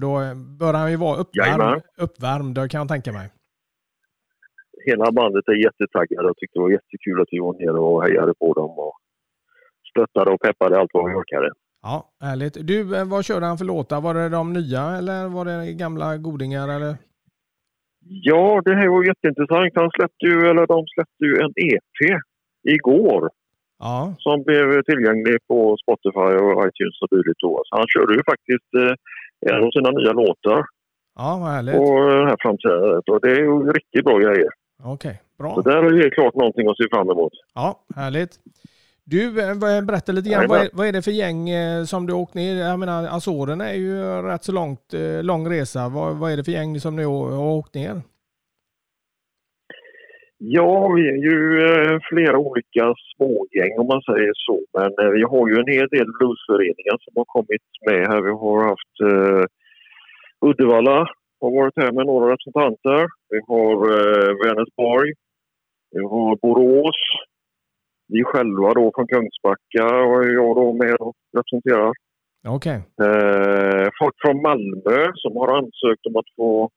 Då 0.05 0.11
bör 0.59 0.73
han 0.73 0.91
ju 0.91 0.97
vara 0.97 1.15
uppvärmd, 1.23 1.61
Jajamän. 1.61 1.81
uppvärmd 1.97 2.55
kan 2.71 2.79
jag 2.83 2.87
tänka 2.87 3.11
mig. 3.11 3.27
Hela 4.85 5.11
bandet 5.11 5.47
är 5.47 5.63
jättetaggade. 5.65 6.27
Jag 6.27 6.37
tyckte 6.37 6.59
det 6.59 6.63
var 6.63 6.71
jättekul 6.71 7.21
att 7.21 7.27
vi 7.31 7.39
var 7.39 7.53
nere 7.53 7.79
och 7.79 8.03
hejade 8.03 8.33
på 8.39 8.53
dem 8.53 8.71
och 8.85 8.95
stöttade 9.89 10.31
och 10.31 10.41
peppade 10.41 10.79
allt 10.79 10.91
vad 10.93 11.09
vi 11.09 11.15
orkade. 11.15 11.49
Ja, 11.81 12.09
härligt. 12.21 12.67
Du, 12.67 12.97
eh, 12.97 13.09
vad 13.09 13.25
körde 13.25 13.45
han 13.45 13.57
för 13.57 13.65
låtar? 13.65 14.01
Var 14.01 14.13
det 14.13 14.29
de 14.29 14.53
nya 14.53 14.83
eller 14.99 15.27
var 15.27 15.45
det 15.45 15.73
gamla 15.73 16.17
godingar? 16.17 16.67
Eller? 16.75 16.95
Ja, 18.01 18.61
det 18.65 18.75
här 18.75 18.87
var 18.87 19.03
jätteintressant. 19.03 19.71
Han 19.75 19.91
släppte 19.91 20.25
ju, 20.25 20.49
eller 20.49 20.67
de 20.67 20.85
släppte 20.93 21.23
ju 21.29 21.35
en 21.43 21.53
EP 21.55 21.97
igår 22.75 23.29
Ja, 23.81 24.15
som 24.17 24.43
blev 24.43 24.83
tillgänglig 24.83 25.37
på 25.47 25.77
Spotify 25.83 26.31
och 26.45 26.67
iTunes 26.67 27.01
och 27.01 27.09
dylikt. 27.11 27.39
Så 27.41 27.75
han 27.79 27.87
körde 27.93 28.13
ju 28.13 28.21
faktiskt 28.31 28.71
eh, 28.81 28.93
en 29.51 29.63
av 29.65 29.71
sina 29.71 29.91
nya 29.91 30.11
låtar 30.11 30.63
ja 31.19 31.29
vad 31.41 31.49
härligt. 31.55 31.75
på 31.75 31.85
det 32.09 32.27
här 32.29 32.37
framträdandet 32.39 33.09
och 33.11 33.19
det 33.21 33.31
är 33.31 33.41
ju 33.47 33.55
riktigt 33.77 34.05
bra 34.05 34.17
grejer. 34.25 34.51
Okej, 34.83 35.21
Så 35.37 35.43
bra. 35.43 35.61
där 35.65 35.83
är 35.83 35.91
det 35.91 36.01
helt 36.01 36.13
klart 36.13 36.35
någonting 36.35 36.67
att 36.69 36.77
se 36.77 36.83
fram 36.91 37.09
emot. 37.09 37.33
Ja, 37.55 37.79
härligt. 37.95 38.31
Du, 39.03 39.41
eh, 39.41 39.53
vad- 39.57 39.85
berätta 39.85 40.11
lite 40.11 40.29
grann. 40.29 40.45
Vad 40.47 40.59
är, 40.61 40.69
vad 40.73 40.87
är 40.87 40.91
det 40.91 41.01
för 41.01 41.11
gäng 41.11 41.49
eh, 41.49 41.83
som 41.83 42.05
du 42.07 42.13
åkt 42.13 42.33
ner? 42.33 42.55
Jag 42.55 42.79
menar, 42.79 43.03
Azorerna 43.17 43.69
är 43.69 43.73
ju 43.77 44.03
rätt 44.21 44.43
så 44.43 44.51
långt, 44.51 44.93
eh, 44.93 45.23
lång 45.23 45.49
resa. 45.49 45.89
Vad, 45.89 46.15
vad 46.17 46.31
är 46.31 46.37
det 46.37 46.43
för 46.43 46.51
gäng 46.51 46.79
som 46.79 46.95
ni 46.95 47.03
har 47.03 47.39
åkt 47.39 47.73
ner? 47.75 48.01
Ja, 50.37 50.87
vi 50.95 51.01
är 51.09 51.15
ju 51.29 51.37
eh, 51.69 51.99
flera 52.09 52.37
olika 52.37 52.93
smågäng 53.15 53.79
om 53.79 53.87
man 53.87 54.01
säger 54.01 54.31
så. 54.33 54.59
Men 54.77 55.05
eh, 55.05 55.11
vi 55.11 55.21
har 55.23 55.47
ju 55.49 55.55
en 55.55 55.73
hel 55.77 55.87
del 55.89 56.07
bluesföreningar 56.17 56.97
som 57.03 57.13
har 57.15 57.25
kommit 57.25 57.67
med 57.89 58.07
här. 58.07 58.21
Vi 58.21 58.29
har 58.31 58.63
haft 58.71 58.95
eh, 59.11 59.45
Uddevalla 60.49 61.07
har 61.41 61.51
varit 61.59 61.77
här 61.77 61.91
med 61.91 62.05
några 62.05 62.31
representanter. 62.33 63.07
Vi 63.29 63.39
har 63.47 63.75
eh, 63.97 64.31
Vänersborg. 64.43 65.13
Vi 65.91 65.99
har 65.99 66.35
Borås. 66.35 66.99
Vi 68.07 68.23
själva 68.23 68.73
då 68.73 68.91
från 68.95 69.07
Kungsbacka 69.07 69.85
och 70.09 70.25
jag 70.25 70.55
då 70.55 70.73
med 70.73 70.95
och 70.95 71.15
representerar. 71.37 71.93
Okej, 72.47 72.79
Eh, 73.05 73.87
folk 73.99 74.15
från 74.21 74.41
Malmö 74.41 75.11
som 75.13 75.37
har 75.37 75.57
ansökt 75.57 76.05
om 76.09 76.15
att 76.15 76.35
få 76.35 76.69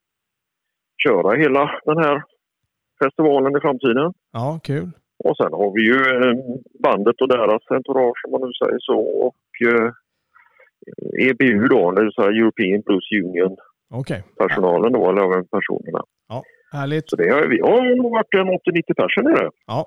köra 1.04 1.37
hela 1.37 1.81
den 1.85 1.99
här 2.04 2.23
festivalen 3.04 3.57
i 3.57 3.61
framtiden. 3.61 4.12
ja 4.33 4.61
kul. 4.64 4.90
Och 5.25 5.37
sen 5.37 5.52
har 5.52 5.71
vi 5.75 5.83
ju 5.90 5.99
eh, 6.16 6.35
bandet 6.83 7.21
och 7.21 7.28
deras 7.28 7.62
entourage 7.71 8.21
om 8.25 8.31
man 8.33 8.40
nu 8.40 8.52
säger 8.52 8.78
så. 8.78 8.99
Och 9.26 9.69
eh, 9.73 9.90
EBU 11.28 11.69
då, 11.69 11.90
det 11.90 12.02
vill 12.04 12.12
säga 12.12 12.28
European 12.28 12.83
Blues 12.87 13.09
Union 13.25 13.57
Okej, 13.93 14.23
personalen 14.39 14.93
då, 14.93 15.11
eller 15.11 15.23
även 15.23 15.45
personerna. 15.47 16.03
härligt. 16.73 17.11
Så 17.11 17.17
det 17.17 17.29
har 17.31 17.47
vi 17.47 17.61
har 17.61 17.97
nog 17.97 18.13
varit 18.13 18.35
en 18.35 18.75
80-90 18.75 18.95
personer 18.95 19.31
nere. 19.31 19.51
Ja, 19.67 19.87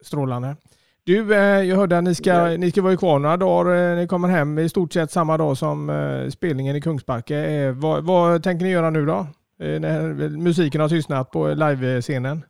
strålande. 0.00 0.56
Du, 1.04 1.34
eh, 1.34 1.40
jag 1.62 1.76
hörde 1.76 1.98
att 1.98 2.04
ni 2.04 2.14
ska, 2.14 2.44
ni 2.48 2.70
ska 2.70 2.82
vara 2.82 2.96
kvar 2.96 3.18
några 3.18 3.36
dagar. 3.36 3.90
eh, 3.92 3.96
Ni 3.96 4.06
kommer 4.06 4.28
hem 4.28 4.58
i 4.58 4.68
stort 4.68 4.92
sett 4.92 5.10
samma 5.10 5.36
dag 5.36 5.56
som 5.56 5.90
eh, 5.90 6.28
spelningen 6.28 6.76
i 6.76 6.80
Kungsbacka. 6.80 7.34
Vad, 7.74 8.04
vad 8.04 8.42
tänker 8.42 8.64
ni 8.64 8.70
göra 8.72 8.90
nu 8.90 9.06
då? 9.06 9.26
När 9.58 10.28
musiken 10.38 10.80
har 10.80 10.88
tystnat 10.88 11.30
på 11.30 11.48
livescenen. 11.48 12.44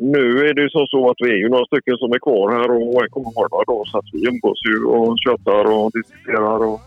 Nu 0.00 0.38
är 0.48 0.54
det 0.54 0.62
ju 0.62 0.68
som 0.68 0.86
så 0.86 1.10
att 1.10 1.16
vi 1.18 1.30
är 1.30 1.36
ju 1.36 1.48
några 1.48 1.66
stycken 1.66 1.96
som 1.96 2.12
är 2.12 2.18
kvar 2.18 2.50
här 2.52 2.70
och 2.70 3.02
är 3.04 3.08
kommer 3.08 3.32
vara 3.36 3.48
några 3.52 3.64
dagar 3.64 3.84
så 3.84 3.98
att 3.98 4.04
vi 4.12 4.28
umgås 4.28 4.58
ju 4.68 4.84
och 4.84 5.16
tjötar 5.24 5.64
och 5.74 5.90
diskuterar 5.92 6.58
och 6.66 6.80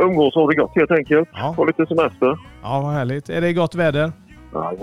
umgås 0.00 0.36
och 0.36 0.42
har 0.42 0.48
det 0.48 0.56
gott 0.56 0.74
helt 0.74 0.90
enkelt. 0.90 1.28
Ja. 1.32 1.52
Få 1.56 1.64
lite 1.64 1.86
semester. 1.86 2.38
Ja, 2.62 2.80
vad 2.80 2.92
härligt. 2.92 3.28
Är 3.28 3.40
det 3.40 3.52
gott 3.52 3.74
väder? 3.74 4.12
Ja, 4.52 4.74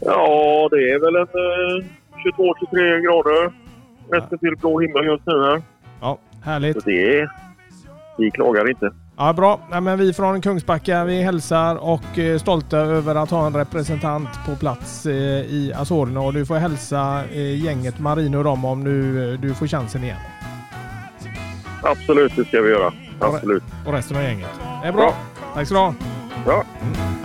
ja 0.00 0.68
det 0.70 0.90
är 0.90 0.98
väl 1.00 1.16
en 1.16 1.22
eh, 1.22 1.86
22-23 2.24 3.00
grader. 3.00 3.52
Nästan 4.10 4.38
till 4.38 4.56
blå 4.56 4.80
himmel 4.80 5.04
just 5.04 5.26
nu 5.26 5.44
här. 5.44 5.62
Ja, 6.00 6.18
härligt. 6.42 6.82
Så 6.82 6.90
det 6.90 7.18
är... 7.18 7.30
Vi 8.18 8.30
klagar 8.30 8.70
inte. 8.70 8.90
Ja, 9.16 9.32
bra. 9.32 9.60
Nej, 9.70 9.80
men 9.80 9.98
vi 9.98 10.12
från 10.12 10.40
Kungsbacka 10.40 11.04
vi 11.04 11.22
hälsar 11.22 11.76
och 11.76 12.18
är 12.18 12.38
stolta 12.38 12.78
över 12.78 13.14
att 13.14 13.30
ha 13.30 13.46
en 13.46 13.56
representant 13.56 14.28
på 14.46 14.56
plats 14.56 15.06
eh, 15.06 15.12
i 15.40 15.72
Azorerna. 15.76 16.20
Och 16.20 16.32
du 16.32 16.46
får 16.46 16.54
hälsa 16.54 17.22
eh, 17.32 17.64
gänget 17.64 17.98
Marino 17.98 18.36
och 18.36 18.44
dem 18.44 18.64
om 18.64 18.84
nu 18.84 19.32
eh, 19.32 19.40
du 19.40 19.54
får 19.54 19.66
chansen 19.66 20.04
igen. 20.04 20.16
Absolut, 21.82 22.36
det 22.36 22.44
ska 22.44 22.60
vi 22.60 22.70
göra. 22.70 22.92
Absolut. 23.20 23.62
Och 23.86 23.92
resten 23.92 24.16
av 24.16 24.22
gänget. 24.22 24.48
Det 24.82 24.88
är 24.88 24.92
bra. 24.92 25.14
Tack 25.54 25.68
så 25.68 25.74
du 25.74 25.80
ha. 25.80 25.94
Ja, 26.46 26.64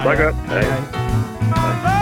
tackar. 0.03 0.33
Hej. 0.47 0.67
My 1.41 1.73
love 1.83 1.99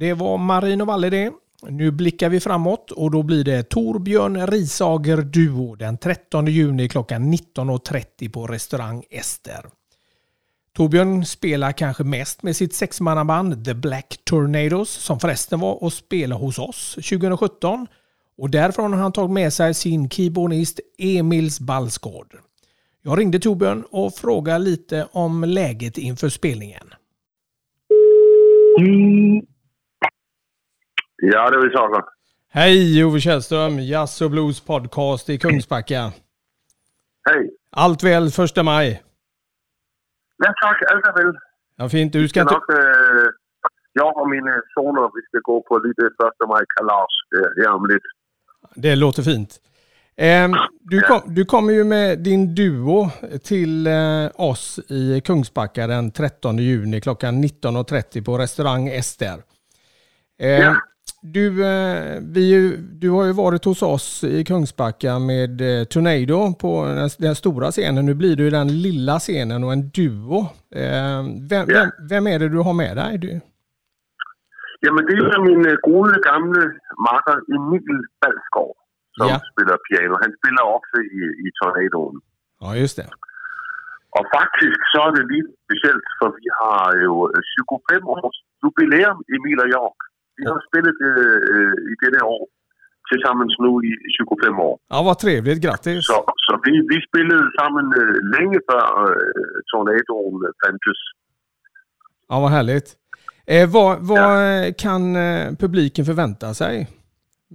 det 0.00 0.14
var 0.14 0.38
Marino 0.38 0.84
Valle 0.84 1.10
det. 1.10 1.32
Nu 1.68 1.90
blickar 1.90 2.28
vi 2.28 2.40
framåt 2.40 2.90
och 2.90 3.10
då 3.10 3.22
blir 3.22 3.44
det 3.44 3.62
Torbjörn 3.62 4.46
Risager 4.46 5.16
Duo 5.16 5.74
den 5.74 5.98
13 5.98 6.46
juni 6.46 6.88
klockan 6.88 7.34
19.30 7.34 8.32
på 8.32 8.46
restaurang 8.46 9.04
Ester. 9.10 9.66
Torbjörn 10.76 11.24
spelar 11.24 11.72
kanske 11.72 12.04
mest 12.04 12.42
med 12.42 12.56
sitt 12.56 12.74
sexmannaband 12.74 13.64
The 13.64 13.74
Black 13.74 14.20
Tornadoes 14.24 14.88
som 14.88 15.20
förresten 15.20 15.60
var 15.60 15.82
och 15.82 15.92
spelade 15.92 16.40
hos 16.40 16.58
oss 16.58 16.94
2017. 16.94 17.86
Och 18.38 18.50
därifrån 18.50 18.92
har 18.92 19.00
han 19.00 19.12
tagit 19.12 19.30
med 19.30 19.52
sig 19.52 19.74
sin 19.74 20.10
keyboardist 20.10 20.80
Emils 20.98 21.60
Balsgård. 21.60 22.38
Jag 23.02 23.18
ringde 23.18 23.38
Torbjörn 23.38 23.84
och 23.90 24.14
frågade 24.14 24.58
lite 24.58 25.06
om 25.12 25.44
läget 25.44 25.98
inför 25.98 26.28
spelningen. 26.28 26.86
Mm. 28.78 29.46
Ja, 31.22 31.50
det 31.50 31.56
är 31.56 31.70
saknar. 31.70 32.04
Hej 32.52 33.04
Ove 33.04 33.20
Källström, 33.20 33.78
Jazz 33.78 34.22
och 34.22 34.30
Blues 34.30 34.60
podcast 34.60 35.28
i 35.28 35.38
Kungsbacka. 35.38 36.12
Hej. 37.30 37.50
Allt 37.70 38.02
väl 38.02 38.30
första 38.30 38.62
maj? 38.62 39.02
Ja, 40.36 40.54
tack. 40.62 40.82
Allt 40.92 41.06
är 41.18 41.24
väl. 41.24 41.34
Ja, 41.76 41.88
fint. 41.88 42.12
Du 42.12 42.28
ska 42.28 42.40
inte... 42.40 42.54
øh, 42.54 43.30
jag 43.92 44.16
och 44.18 44.30
mina 44.30 44.62
soner, 44.74 45.02
vi 45.14 45.22
ska 45.28 45.38
gå 45.52 45.62
på 45.62 45.78
lite 45.78 46.02
första 46.02 46.46
maj-kalas 46.46 47.10
här 47.64 47.74
om 47.74 47.86
lite. 47.86 48.08
Det 48.74 48.96
låter 48.96 49.22
fint. 49.22 49.60
Ehm, 50.16 50.52
du, 50.80 51.00
kom, 51.00 51.20
du 51.26 51.44
kommer 51.44 51.72
ju 51.72 51.84
med 51.84 52.18
din 52.18 52.54
duo 52.54 53.10
till 53.44 53.86
eh, 53.86 54.30
oss 54.34 54.78
i 54.88 55.20
Kungsbacka 55.20 55.86
den 55.86 56.10
13 56.10 56.58
juni 56.58 57.00
klockan 57.00 57.44
19.30 57.44 58.24
på 58.24 58.38
restaurang 58.38 58.88
Ester. 58.88 59.42
Ehm, 60.38 60.62
Ja. 60.62 60.76
Du, 61.22 61.64
eh, 61.64 62.20
vi, 62.34 62.76
du 63.00 63.10
har 63.10 63.24
ju 63.24 63.32
varit 63.32 63.64
hos 63.64 63.82
oss 63.82 64.24
i 64.24 64.44
Kungsbacka 64.44 65.18
med 65.18 65.60
eh, 65.60 65.84
Tornado 65.84 66.54
på 66.54 66.84
den, 66.86 67.08
den 67.18 67.34
stora 67.34 67.70
scenen. 67.70 68.06
Nu 68.06 68.14
blir 68.14 68.36
det 68.36 68.42
ju 68.42 68.50
den 68.50 68.68
lilla 68.82 69.18
scenen 69.18 69.64
och 69.64 69.72
en 69.72 69.88
duo. 69.90 70.38
Ehm, 70.74 71.48
vem, 71.48 71.66
Ja. 71.68 71.74
vem, 71.80 71.90
vem 72.08 72.26
är 72.26 72.38
det 72.38 72.48
du 72.48 72.58
har 72.58 72.72
med 72.72 72.96
dig? 72.96 73.18
Du? 73.18 73.40
Jamen, 74.86 75.02
det 75.06 75.12
är 75.12 75.40
min 75.50 75.62
gode 75.88 76.16
gamle 76.28 76.62
makker 77.06 77.38
Emil 77.56 77.98
Balsgaard, 78.20 78.76
som 79.16 79.26
Ja. 79.28 79.36
spelar 79.52 79.76
piano. 79.88 80.14
Han 80.22 80.32
spelar 80.38 80.64
också 80.78 80.96
i, 81.18 81.20
i 81.46 81.48
Tornadoen. 81.58 82.16
Ja, 82.60 82.76
just 82.76 82.96
det. 83.00 83.08
Och 84.18 84.26
faktiskt 84.38 84.80
så 84.92 84.98
är 85.06 85.12
det 85.16 85.24
lite 85.34 85.52
speciellt, 85.66 86.08
för 86.18 86.28
vi 86.40 86.46
har 86.60 86.86
ju 87.02 87.10
øh, 87.36 87.42
25 87.56 88.08
års 88.14 88.36
jubileum, 88.62 89.18
Emil 89.34 89.58
och 89.64 89.70
jag. 89.78 89.92
Vi 90.40 90.44
har 90.52 90.60
spelat 90.68 90.98
øh, 91.10 91.38
øh, 91.54 91.74
i 91.92 91.94
det 92.02 92.22
år 92.34 92.42
tillsammans 93.10 93.54
nu 93.64 93.70
i 93.90 93.92
25 94.18 94.68
år. 94.68 94.74
Ja, 94.92 94.98
vad 95.08 95.16
trevligt. 95.24 95.60
Grattis! 95.64 96.00
Så, 96.10 96.18
så 96.46 96.52
vi, 96.64 96.72
vi 96.92 96.96
spelade 97.08 97.46
samman 97.56 97.88
øh, 98.00 98.16
länge 98.34 98.58
før 98.68 98.84
øh, 99.06 99.56
Tornadoen 99.70 100.36
øh, 100.46 100.52
fandtes. 100.60 101.00
Ja, 102.30 102.36
vad 102.44 102.50
härligt. 102.56 102.88
Eh, 103.52 103.66
vad 103.74 103.90
vad 104.12 104.34
kan 104.84 105.02
eh, 105.26 105.46
publiken 105.62 106.04
förvänta 106.10 106.46
sig 106.62 106.74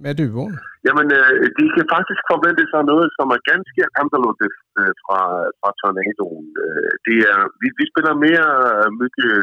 med 0.02 0.12
duon? 0.20 0.52
Jamen, 0.86 1.08
øh, 1.18 1.34
de 1.58 1.64
kan 1.76 1.86
faktisk 1.94 2.20
forvente 2.32 2.64
sig 2.72 2.82
noget, 2.92 3.08
som 3.16 3.26
ganske 3.52 3.82
anderledes 4.02 4.56
øh, 4.80 4.92
fra, 5.04 5.20
fra 5.60 5.70
Tornadoen. 5.80 6.46
Øh, 6.64 6.90
det 7.06 7.16
vi, 7.60 7.66
vi 7.78 7.84
spiller 7.92 8.14
mere 8.26 8.48
øh, 8.72 8.88
mycket 9.02 9.34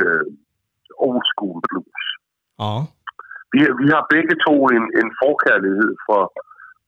old 1.07 1.25
school 1.31 1.57
blues. 1.67 2.03
Ja. 2.63 2.73
Vi, 3.53 3.59
vi 3.81 3.87
har 3.95 4.03
begge 4.15 4.35
to 4.45 4.53
en, 4.75 4.85
en 5.01 5.09
forkærlighed 5.23 5.91
for, 6.07 6.21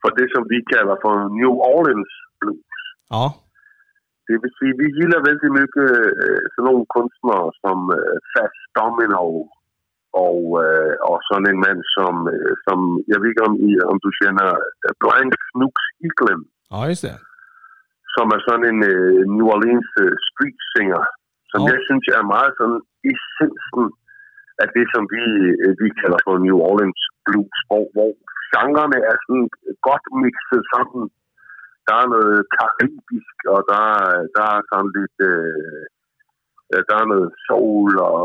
for 0.01 0.09
det, 0.17 0.27
som 0.33 0.43
vi 0.53 0.59
kalder 0.73 0.95
for 1.03 1.13
New 1.39 1.53
Orleans 1.73 2.13
blues. 2.39 2.79
Ja. 3.15 3.25
Det 4.27 4.35
vil 4.41 4.51
sige, 4.59 4.73
vi 4.81 4.87
gilder 4.97 5.19
vældig 5.29 5.49
mycket 5.59 5.89
øh, 6.25 6.41
sådan 6.53 6.65
nogle 6.69 6.85
kunstnere 6.95 7.47
som 7.63 7.77
øh, 7.99 8.15
Fats 8.31 8.59
Domino 8.77 9.25
og, 10.27 10.39
øh, 10.63 10.93
og 11.09 11.15
sådan 11.29 11.47
en 11.53 11.59
mand 11.65 11.79
som, 11.95 12.13
øh, 12.33 12.53
som 12.65 12.77
jeg 13.11 13.17
ved 13.19 13.27
ikke 13.31 13.47
om, 13.49 13.53
I, 13.69 13.69
om 13.91 13.97
du 14.05 14.09
øh, 14.85 14.93
Blind 15.01 15.33
Snooks 15.47 15.85
Eaglin, 16.05 16.41
Ja, 16.73 16.79
just 16.89 17.03
det. 17.07 17.17
som 18.15 18.25
er 18.35 18.39
sådan 18.47 18.65
en 18.71 18.79
øh, 18.93 19.19
New 19.35 19.47
Orleans 19.55 19.89
øh, 20.03 20.13
street 20.27 20.59
singer, 20.75 21.01
som 21.51 21.59
Ja. 21.61 21.67
jeg 21.71 21.79
synes 21.87 22.05
er 22.17 22.23
meget 22.35 22.51
sådan 22.59 22.79
essensen 23.11 23.83
af 24.63 24.67
det, 24.75 24.85
som 24.93 25.03
vi, 25.13 25.23
øh, 25.63 25.73
vi 25.81 25.87
kalder 26.01 26.19
for 26.25 26.33
New 26.45 26.57
Orleans 26.69 27.01
blues, 27.25 27.57
hvor, 27.69 27.83
hvor 27.95 28.11
genrerne 28.53 28.99
er 29.11 29.15
sådan 29.25 29.47
godt 29.87 30.05
mixet 30.23 30.63
sammen. 30.73 31.03
Der 31.87 31.95
er 32.03 32.07
noget 32.15 32.39
karibisk, 32.57 33.35
og 33.53 33.59
der, 33.71 33.83
er- 33.99 34.25
der 34.35 34.45
er 34.55 34.59
sådan 34.71 34.91
lidt... 34.99 35.17
Øh, 35.31 35.83
der 36.89 36.95
er 37.01 37.07
noget 37.13 37.29
soul, 37.47 37.91
og 38.09 38.19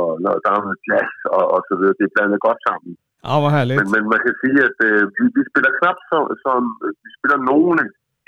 der 0.44 0.50
er 0.56 0.60
noget 0.66 0.80
jazz, 0.88 1.14
og, 1.36 1.44
og 1.54 1.60
så 1.68 1.74
videre. 1.78 1.96
Det 1.98 2.04
er 2.06 2.14
blandet 2.16 2.40
godt 2.48 2.60
sammen. 2.68 2.92
Ja, 3.28 3.36
härligt. 3.56 3.78
Men, 3.80 3.88
men 3.94 4.04
man 4.12 4.20
kan 4.26 4.34
sige, 4.42 4.58
at 4.68 4.78
øh, 4.88 5.02
vi, 5.16 5.24
vi 5.36 5.42
spiller 5.50 5.72
knap 5.78 5.98
som, 6.10 6.22
som... 6.44 6.58
Vi 7.04 7.10
spiller 7.18 7.38
nogle 7.52 7.80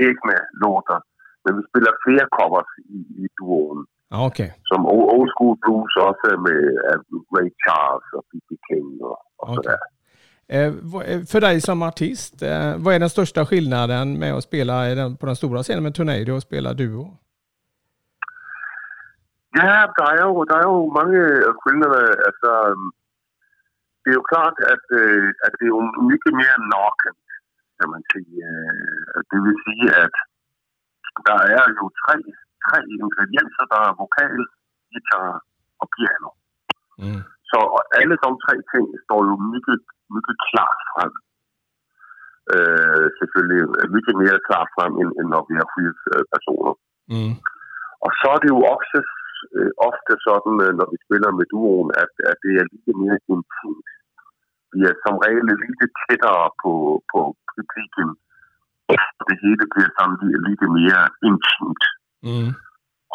egne 0.06 0.36
låter, 0.62 0.98
men 1.44 1.52
vi 1.58 1.62
spiller 1.70 1.92
flere 2.04 2.26
covers 2.38 2.70
i, 2.96 2.98
i 3.22 3.24
duoen. 3.38 3.80
Ja, 4.12 4.18
okej. 4.28 4.50
Som 4.70 4.80
old, 4.86 5.28
school 5.34 5.54
blues 5.64 5.92
også 6.08 6.28
med 6.46 6.60
uh, 6.90 6.98
Ray 7.36 7.50
Charles 7.62 8.06
og 8.16 8.22
B.B. 8.30 8.48
King 8.68 8.86
og, 9.10 9.16
og 9.38 9.48
Okej. 9.48 9.56
sådär. 9.56 9.78
Eh, 10.48 10.66
eh, 11.12 11.20
för 11.32 11.40
dig 11.40 11.60
som 11.60 11.82
artist, 11.82 12.42
eh, 12.42 12.72
vad 12.84 12.94
är 12.94 12.98
den 12.98 13.10
största 13.10 13.46
skillnaden 13.46 14.18
med 14.18 14.32
att 14.34 14.44
spela 14.44 14.74
den, 15.00 15.16
på 15.16 15.26
den 15.26 15.36
stora 15.36 15.62
scenen 15.62 15.82
med 15.82 15.94
Tornado 15.94 16.32
och 16.36 16.42
spela 16.42 16.72
duo? 16.72 17.04
Ja, 19.60 19.74
der 19.98 20.06
er 20.14 20.18
jo, 20.28 20.44
der 20.50 20.56
er 20.62 20.66
jo 20.72 20.78
mange 20.98 21.20
skillnader. 21.60 22.04
Altså, 22.28 22.50
øhm, 22.70 22.88
det 24.02 24.08
er 24.12 24.16
jo 24.20 24.24
klart, 24.32 24.56
at, 24.74 24.84
øh, 25.00 25.28
at 25.46 25.52
det 25.58 25.66
jo 25.74 25.78
mycket 26.10 26.32
mere 26.40 26.56
naken, 26.74 27.14
kan 27.78 27.86
man. 27.92 28.02
Øh, 28.16 29.18
Det 29.30 29.38
vil 29.44 29.56
sige, 29.66 29.86
at 30.04 30.14
der 31.28 31.38
er 31.58 31.64
jo 31.78 31.84
tre, 32.02 32.16
tre 32.66 32.78
ingredienser. 32.96 33.64
Der 33.72 33.80
er 33.88 34.00
vokal, 34.02 34.40
guitar 34.92 35.28
og 35.82 35.86
piano. 35.94 36.30
Mm. 37.02 37.22
Så 37.50 37.58
alle 38.00 38.14
de 38.22 38.30
tre 38.44 38.54
ting 38.72 38.86
står 39.04 39.20
jo 39.30 39.34
mycket, 39.52 39.78
mycket 40.14 40.36
klart 40.48 40.80
frem. 40.92 41.12
Øh, 42.54 43.06
selvfølgelig 43.18 43.62
mycket 43.94 44.14
mere 44.22 44.38
klart 44.48 44.68
frem, 44.76 44.92
end, 45.00 45.10
end 45.18 45.28
når 45.34 45.42
vi 45.48 45.54
har 45.60 45.68
fire 45.74 45.94
øh, 46.12 46.24
personer. 46.32 46.74
Mm. 47.12 47.34
Og 48.04 48.10
så 48.20 48.26
er 48.34 48.38
det 48.42 48.50
jo 48.54 48.60
også 48.74 48.98
øh, 49.56 49.72
ofte 49.88 50.12
sådan, 50.26 50.56
øh, 50.64 50.72
når 50.78 50.86
vi 50.92 50.96
spiller 51.04 51.30
med 51.38 51.46
duoen, 51.52 51.90
at, 52.02 52.12
at 52.30 52.36
det 52.44 52.52
er 52.60 52.64
lidt 52.72 52.98
mere 53.02 53.18
intimt. 53.32 53.88
Vi 54.72 54.80
er 54.90 54.94
som 55.04 55.16
regel 55.24 55.44
lidt 55.48 55.94
tættere 56.02 56.46
på, 56.62 56.72
på 57.10 57.18
publikum. 57.48 58.10
Det 59.28 59.36
hele 59.44 59.64
bliver 59.72 59.90
sådan 59.96 60.16
lidt, 60.22 60.42
lidt 60.48 60.64
mere 60.78 61.02
intimt. 61.28 61.84
Mm. 62.28 62.50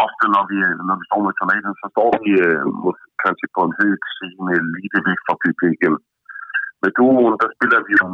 Ofte 0.06 0.26
når 0.36 0.44
vi, 0.52 0.58
når 0.88 0.96
vi 1.00 1.06
står 1.10 1.22
med 1.28 1.34
tomaten, 1.40 1.74
så 1.82 1.86
står 1.94 2.12
vi 2.26 2.32
øh, 2.48 2.62
mås- 2.84 3.08
kanskje 3.24 3.48
på 3.56 3.62
en 3.68 3.74
høj 3.80 3.92
scene 4.14 4.54
lige 4.76 5.00
væk 5.10 5.20
fra 5.26 5.36
publikum. 5.46 5.96
Med 6.82 6.92
duoen, 6.98 7.34
der 7.42 7.50
spiller 7.56 7.80
vi 7.88 7.94
jo 8.02 8.06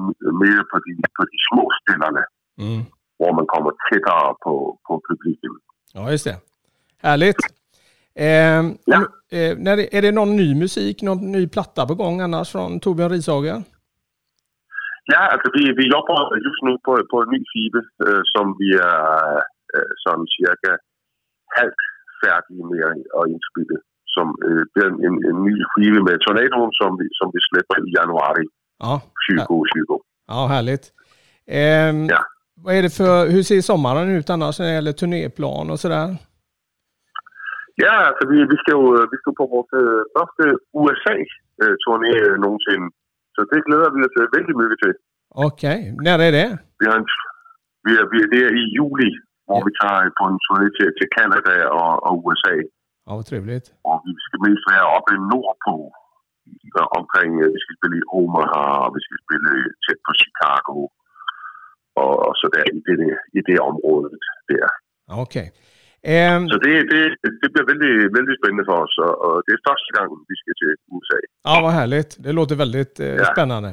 mere 0.43 0.63
på 0.71 0.77
de, 0.85 0.91
på 1.17 1.21
de 1.31 1.37
små 1.49 1.63
stillerne, 1.81 2.23
Mm. 2.63 2.83
hvor 3.19 3.31
man 3.39 3.45
kommer 3.53 3.71
tættere 3.87 4.27
på, 4.45 4.53
på 4.87 4.93
publikum. 5.07 5.55
Ja, 5.95 6.01
just 6.13 6.25
det. 6.29 6.37
Härligt. 7.05 7.41
Eh, 8.25 8.61
Ja. 8.93 8.99
eh, 9.35 9.51
när 9.65 9.75
det, 9.79 9.85
är 9.97 10.01
det 10.01 10.11
någon 10.11 10.35
ny 10.41 10.47
musik, 10.63 10.95
någon 11.01 11.31
ny 11.31 11.43
platta 11.53 11.81
på 11.89 11.95
gång 12.01 12.15
annars 12.21 12.51
från 12.51 12.79
Torbjörn 12.79 13.11
Rishager? 13.11 13.57
Ja, 15.13 15.21
altså 15.33 15.47
vi, 15.55 15.63
vi 15.79 15.85
jobber 15.95 16.17
just 16.47 16.61
nu 16.67 16.71
på, 16.85 16.91
på 17.11 17.17
en 17.23 17.29
ny 17.35 17.39
skive, 17.51 17.79
øh, 18.07 18.21
som 18.33 18.45
vi 18.61 18.69
er 18.93 19.01
øh, 19.75 19.91
sådan 20.03 20.25
cirka 20.37 20.71
halvt 21.57 21.81
færdige 22.21 22.63
med 22.71 22.79
at, 23.19 23.23
indspille. 23.33 23.77
Som 24.15 24.27
øh, 24.47 24.63
bliver 24.71 24.89
en, 25.07 25.15
en, 25.29 25.37
ny 25.47 25.55
skive 25.69 25.99
med 26.07 26.15
Tornadoen, 26.25 26.71
som 26.81 26.89
vi, 26.99 27.05
som 27.19 27.27
vi 27.35 27.39
slipper 27.47 27.77
i 27.87 27.89
januar 27.99 28.33
Ja, 28.85 28.93
2020. 29.27 29.99
ja 30.33 30.41
härligt. 30.53 30.85
Eh, 31.57 31.93
Ja. 32.15 32.21
Vad 32.65 32.75
är 32.77 32.81
det 32.87 32.93
för, 33.01 33.15
hur 33.33 33.43
ser 33.43 33.61
sommaren 33.61 34.09
ut 34.17 34.29
annars 34.29 34.59
när 34.59 34.65
det 34.67 34.73
gäller 34.73 34.91
turnéplan 35.01 35.71
och 35.71 35.79
sådär? 35.79 36.07
Ja, 37.83 37.95
altså 38.07 38.23
vi, 38.31 38.37
vi, 38.51 38.57
skal 38.61 38.73
jo 38.79 38.83
vi 39.11 39.17
skal 39.21 39.33
på 39.41 39.45
vores 39.53 39.71
øh, 39.81 40.01
første 40.15 40.43
USA-turné 40.81 42.11
øh, 42.25 42.35
nogensinde. 42.45 42.87
Så 43.35 43.41
det 43.51 43.59
glæder 43.67 43.89
vi 43.95 43.99
os 44.07 44.15
øh, 44.21 44.27
vældig 44.35 44.55
mycket 44.61 44.77
til. 44.83 44.93
Okej, 45.47 45.77
när 46.05 46.17
är 46.27 46.31
det? 46.39 46.49
Vi 46.79 46.85
har 46.89 46.97
en, 47.01 47.07
vi 47.85 47.91
er, 47.99 48.05
vi 48.13 48.17
er, 48.23 48.27
det 48.33 48.41
er 48.47 48.51
i 48.61 48.63
juli, 48.77 49.09
hvor 49.47 49.59
vi 49.67 49.71
tager 49.81 50.01
på 50.19 50.23
en 50.31 50.39
turné 50.45 50.67
til, 50.77 50.87
til 50.99 51.07
Canada 51.17 51.55
og, 51.81 51.91
og 52.07 52.11
USA. 52.25 52.55
Ja, 53.07 53.11
vad 53.17 53.25
trevligt. 53.31 53.65
Og 53.89 53.95
vi 54.05 54.11
skal 54.27 54.39
mest 54.47 54.65
være 54.73 54.85
oppe 54.97 55.13
nordpå. 55.31 55.75
Omkring, 56.99 57.31
øh, 57.43 57.47
vi 57.55 57.59
skal 57.63 57.75
spille 57.79 57.95
i 58.01 58.07
Omaha, 58.19 58.65
vi 58.95 59.01
skal 59.05 59.17
spille 59.25 59.51
tæt 59.83 59.99
på 60.07 60.11
Chicago. 60.21 60.75
Og, 62.03 62.13
og 62.27 62.33
så 62.39 62.45
der 62.55 62.63
i 62.77 62.79
det, 62.87 62.99
i 63.37 63.39
det 63.49 63.57
område 63.69 64.07
der. 64.51 64.67
Ja, 65.09 65.13
Okej. 65.25 65.47
Eh, 66.11 66.37
Så 66.53 66.57
det, 66.65 66.73
det, 66.93 67.01
det 67.41 67.49
bliver 67.53 67.67
vældig, 67.71 67.91
vældig 68.17 68.33
spændende 68.39 68.65
for 68.69 68.77
os, 68.85 68.95
og, 69.05 69.13
og 69.25 69.33
det 69.45 69.51
er 69.57 69.61
første 69.69 69.89
gang, 69.97 70.07
vi 70.31 70.35
skal 70.41 70.53
til 70.61 70.69
USA. 70.93 71.19
ja, 71.47 71.55
vad 71.65 71.73
härligt. 71.79 72.11
Det 72.25 72.31
låter 72.39 72.55
väldigt 72.63 72.95
eh, 73.07 73.15
Ja. 73.21 73.25
spännande. 73.33 73.69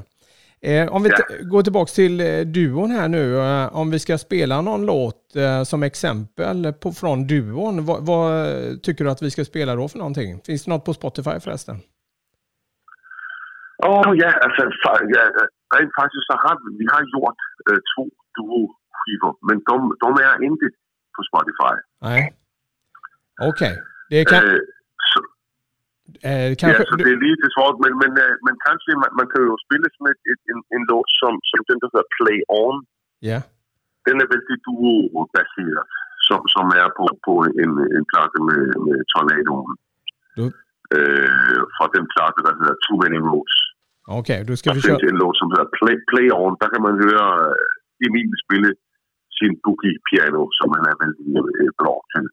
Eh, 0.63 0.93
om 0.95 1.03
vi 1.03 1.09
Ja. 1.11 1.17
går 1.51 1.63
tillbaka 1.63 1.91
till 1.91 2.21
eh, 2.21 2.41
duon 2.41 2.91
här 2.91 3.09
nu. 3.09 3.37
Eh, 3.37 3.77
om 3.77 3.91
vi 3.91 3.99
ska 3.99 4.19
spela 4.19 4.61
någon 4.61 4.87
låt 4.87 5.37
eh, 5.37 5.63
som 5.63 5.83
exempel 5.83 6.73
på, 6.73 6.93
från 6.93 7.27
duon. 7.27 7.85
Vad, 7.85 8.07
vad 8.07 8.33
eh, 8.47 8.77
tycker 8.83 9.05
du 9.05 9.11
att 9.11 9.23
vi 9.23 9.31
ska 9.31 9.45
spela 9.45 9.75
då 9.75 9.89
för 9.89 9.99
någonting? 9.99 10.41
Finns 10.47 10.65
det 10.65 10.71
något 10.71 10.85
på 10.85 10.95
Spotify 10.95 11.41
förresten? 11.41 11.77
Åh 13.87 14.01
oh, 14.11 14.13
ja, 14.23 14.31
altså 14.45 14.63
fa- 14.85 15.07
ja, 15.17 15.23
rent 15.77 15.93
faktisk 16.01 16.23
så 16.31 16.35
har 16.45 16.55
vi, 16.63 16.69
vi 16.81 16.87
har 16.95 17.03
gjort 17.15 17.41
øh, 17.71 17.81
to 17.93 18.03
duo-skiver, 18.37 19.33
men 19.49 19.57
de, 19.69 19.75
de 20.05 20.09
er 20.29 20.35
ikke 20.49 20.67
på 21.17 21.21
Spotify. 21.31 21.75
Nej. 22.09 22.23
Okej. 23.51 23.75
Det 24.11 24.21
kan, 24.31 24.45
Øh, 24.45 24.61
eh, 26.29 26.47
ja, 26.51 26.55
kanske... 26.63 26.83
så 26.91 26.95
det 27.07 27.15
lige 27.25 27.37
det 27.43 27.51
svårt, 27.57 27.77
men, 27.85 27.93
men, 28.03 28.13
øh, 28.25 28.33
men 28.47 28.55
kanskje 28.67 28.93
man, 29.03 29.11
man 29.21 29.27
kan 29.33 29.41
jo 29.51 29.55
spille 29.67 29.87
sådan 29.95 30.09
et, 30.15 30.21
et, 30.33 30.41
en, 30.53 30.59
en 30.77 30.83
låt 30.91 31.11
som, 31.21 31.33
som 31.51 31.61
den, 31.69 31.79
der 31.83 31.89
hedder 31.93 32.09
Play 32.19 32.39
On. 32.65 32.77
Ja. 33.31 33.39
Den 34.07 34.17
er 34.23 34.27
vældig 34.33 34.57
duo-baseret, 34.67 35.85
som, 36.29 36.41
som 36.55 36.67
er 36.83 36.89
på, 36.99 37.05
på 37.27 37.33
en, 37.63 37.73
en 37.97 38.05
plade 38.11 38.39
med, 38.49 38.63
med 38.87 38.99
Tornadoen. 39.13 39.75
Du- 40.39 40.57
Øh, 40.99 41.61
fra 41.77 41.87
den 41.97 42.05
plade, 42.13 42.41
der 42.47 42.53
hedder 42.61 42.77
Too 42.85 42.97
Many 43.03 43.21
Roads. 43.29 43.57
Okej, 44.19 44.39
då 44.49 44.53
ska 44.59 44.67
Der 44.69 44.77
vi 44.77 44.83
köra... 44.87 45.09
en 45.13 45.19
låt, 45.23 45.35
som 45.41 45.49
hedder 45.53 45.69
Play, 45.79 45.97
Play 46.11 46.27
On. 46.43 46.53
Der 46.63 46.69
kan 46.73 46.83
man 46.87 46.95
høre 47.05 47.27
øh, 47.49 48.05
Emil 48.07 48.31
spille 48.45 48.71
sin 49.39 49.53
boogie-piano, 49.65 50.43
som 50.59 50.69
han 50.77 50.85
er 50.93 50.97
vældig 51.03 51.27
øh, 51.61 51.71
blå 51.81 51.95
til. 52.13 52.25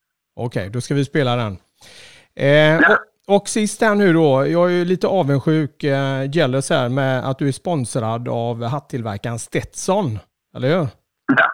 Okej, 0.46 0.66
då 0.74 0.80
ska 0.86 0.92
vi 1.00 1.04
spela 1.12 1.32
den. 1.44 1.54
Eh, 2.46 2.76
och, 2.92 2.98
och 3.28 3.48
sist 3.48 3.82
här 3.82 3.96
nu 3.96 4.14
då, 4.14 4.48
jag 4.48 4.72
är 4.72 4.76
ju 4.76 4.86
lite 4.86 5.08
avundsjuk, 5.08 5.84
eh, 5.84 6.30
jealous 6.32 6.70
här 6.70 6.90
med 6.90 7.30
att 7.30 7.40
du 7.40 7.48
är 7.48 7.52
sponsrad 7.52 8.28
av 8.28 8.64
hattillverkaren 8.64 9.40
Stetson. 9.40 10.20
Eller 10.56 10.68
hur? 10.68 10.88
Ja. 11.38 11.48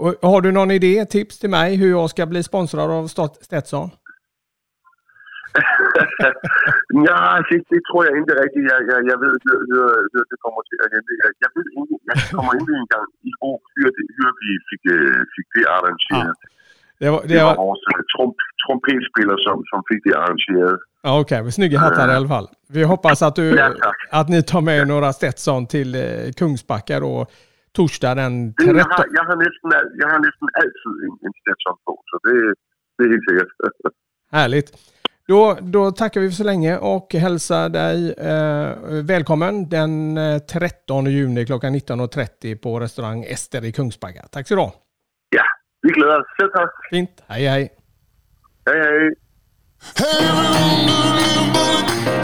Och 0.00 0.30
har 0.30 0.40
du 0.40 0.52
någon 0.52 0.70
idé, 0.70 1.04
tips 1.04 1.38
till 1.38 1.50
mig 1.50 1.76
hur 1.76 1.90
jag 1.90 2.10
ska 2.10 2.26
bli 2.26 2.42
sponsrad 2.42 2.90
av 2.90 3.06
Stetson? 3.48 3.90
ja, 7.08 7.18
det, 7.48 7.58
det 7.72 7.80
tror 7.88 8.00
jeg 8.06 8.12
ikke 8.20 8.34
rigtigt. 8.42 8.64
Jeg, 8.72 8.80
jeg, 8.90 9.00
jeg 9.10 9.18
ved, 9.22 9.34
hør, 9.46 9.60
hør, 9.72 9.90
hør, 10.12 10.24
det 10.32 10.38
kommer 10.44 10.62
til 10.70 10.78
at 10.84 10.88
hente. 10.94 11.10
Jeg, 11.22 11.30
jeg 11.44 11.50
ved 11.54 11.66
ikke, 11.70 11.96
jeg 12.10 12.16
kommer 12.34 12.52
ikke 12.60 12.74
engang 12.82 13.08
i 13.30 13.32
år, 13.50 13.58
hør, 13.76 13.90
det, 13.96 14.04
hør 14.18 14.30
vi 14.42 14.50
fik, 14.70 14.82
øh, 14.96 15.20
fik 15.34 15.46
det 15.56 15.64
arrangeret. 15.76 16.38
Det 16.98 17.10
var, 17.10 17.20
Det 17.28 17.36
var 17.36 17.44
var, 17.44 17.56
vores 17.64 17.82
øh, 17.92 18.02
trum, 18.12 18.32
trumpetspelare 18.62 19.40
som, 19.46 19.56
som 19.70 19.78
fick 19.88 20.00
det 20.06 20.14
arrangerat. 20.22 20.78
Ja, 21.04 21.10
Okej, 21.20 21.40
okay. 21.40 21.50
snygga 21.50 21.78
hattar 21.78 22.08
i 22.12 22.16
alla 22.20 22.28
fall. 22.28 22.48
Vi 22.68 22.82
hoppas 22.82 23.22
att, 23.22 23.36
du, 23.36 23.46
Ja, 23.56 23.72
att 24.10 24.28
ni 24.28 24.42
tar 24.42 24.60
med 24.60 24.88
några 24.88 25.12
Stetson 25.12 25.66
till 25.66 25.94
eh, 25.94 26.02
Kungsbacka 26.38 27.00
då, 27.00 27.26
torsdag 27.76 28.14
den 28.14 28.52
Det, 28.52 28.64
13. 28.64 28.76
jag, 28.76 28.84
har, 28.84 29.06
jag, 29.16 29.24
har 29.24 29.36
nästan, 29.36 29.70
jag 30.00 30.08
har 30.12 30.18
nästan 30.18 30.48
alltid 30.60 30.92
en, 31.04 31.14
en 31.26 31.32
Stetson 31.40 31.76
på, 31.84 31.92
så 32.08 32.14
det, 32.26 32.54
det 32.96 33.04
är 33.04 33.10
helt 33.10 33.24
säkert. 33.28 33.94
Härligt. 34.32 34.68
Då, 35.26 35.58
då 35.60 35.90
tackar 35.90 36.20
vi 36.20 36.28
för 36.28 36.34
så 36.36 36.44
länge 36.44 36.78
och 36.78 37.14
hälsar 37.14 37.68
dig 37.68 38.12
eh, 38.12 39.02
välkommen 39.04 39.68
den 39.68 40.16
eh, 40.16 40.38
13 40.38 41.06
juni 41.06 41.46
klockan 41.46 41.74
19.30 41.74 42.56
på 42.62 42.80
restaurang 42.80 43.24
Ester 43.24 43.64
i 43.64 43.72
Kungsbacka. 43.72 44.26
Tack 44.30 44.48
så 44.48 44.54
du 44.54 44.60
ha. 44.60 44.72
Vi 45.84 45.90
gläder 45.90 46.20
oss. 46.20 46.26
Selv 46.36 46.50
tak. 46.56 46.70
Fint. 46.90 47.24
Hej 47.28 47.44
hej. 47.46 47.70
Hej, 48.66 48.78
hej. 48.84 49.10
We'll 52.06 52.23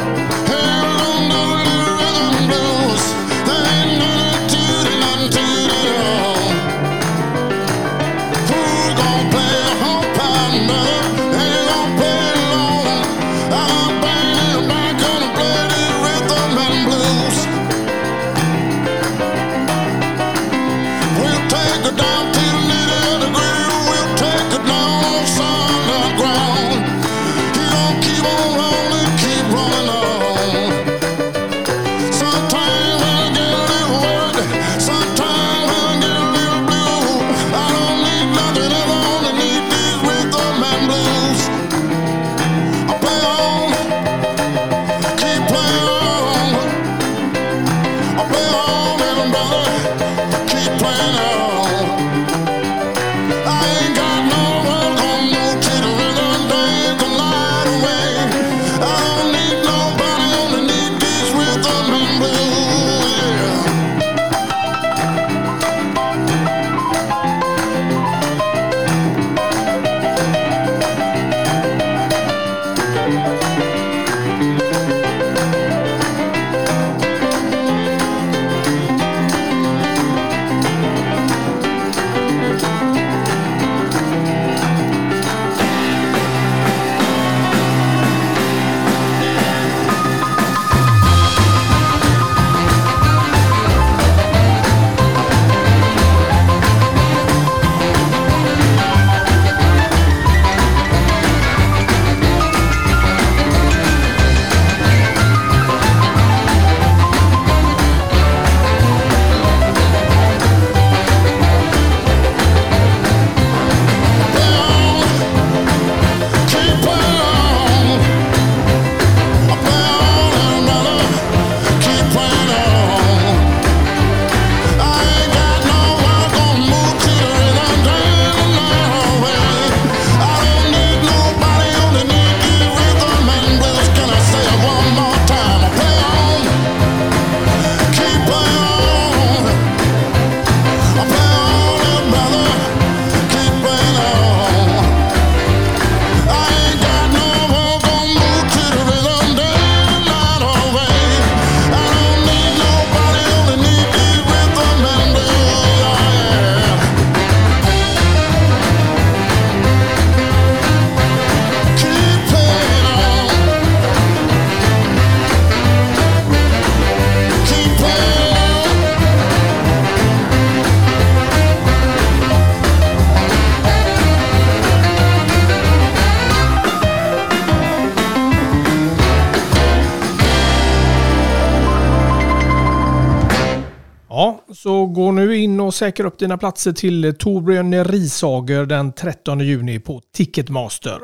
så 184.63 184.87
gå 184.87 185.13
nu 185.13 185.37
in 185.37 185.61
och 185.61 185.75
säkra 185.75 186.07
upp 186.07 186.19
dina 186.19 186.39
platser 186.39 186.73
till 186.73 187.15
Torbjörn 187.19 187.85
Risager 187.85 188.67
den 188.67 188.93
13 188.93 189.41
juni 189.41 189.81
på 189.81 190.03
Ticketmaster. 190.13 191.01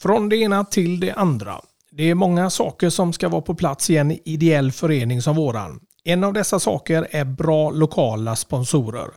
Från 0.00 0.28
det 0.28 0.36
ena 0.36 0.64
till 0.64 1.00
det 1.00 1.12
andra. 1.12 1.60
Det 1.90 2.10
är 2.10 2.14
många 2.14 2.50
saker 2.50 2.90
som 2.90 3.12
ska 3.12 3.28
vara 3.28 3.42
på 3.42 3.54
plats 3.54 3.90
i 3.90 3.96
en 3.96 4.28
ideell 4.28 4.72
förening 4.72 5.22
som 5.22 5.36
våran. 5.36 5.80
En 6.04 6.24
av 6.24 6.32
dessa 6.32 6.60
saker 6.60 7.08
är 7.10 7.24
bra 7.24 7.70
lokala 7.70 8.36
sponsorer. 8.36 9.08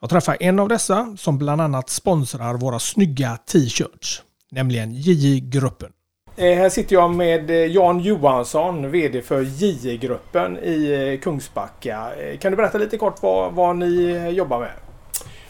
Jag 0.00 0.10
träffar 0.10 0.36
en 0.40 0.58
av 0.58 0.68
dessa 0.68 1.16
som 1.18 1.38
bland 1.38 1.60
annat 1.60 1.90
sponsrar 1.90 2.54
våra 2.54 2.78
snygga 2.78 3.36
t-shirts, 3.36 4.22
nämligen 4.50 4.94
JJ-gruppen. 4.94 5.92
Eh, 6.36 6.56
här 6.58 6.68
sitter 6.68 6.94
jag 6.96 7.10
med 7.14 7.50
eh, 7.50 7.56
Jan 7.66 8.00
Johansson, 8.00 8.90
VD 8.90 9.22
för 9.22 9.40
JJ-gruppen 9.42 10.58
i 10.58 10.92
eh, 11.12 11.20
Kungsbacka. 11.20 12.12
Kan 12.40 12.50
du 12.52 12.56
berätta 12.56 12.78
lite 12.78 12.98
kort 12.98 13.22
vad, 13.22 13.52
vad 13.52 13.76
ni 13.76 14.28
jobbar 14.30 14.60
med? 14.60 14.72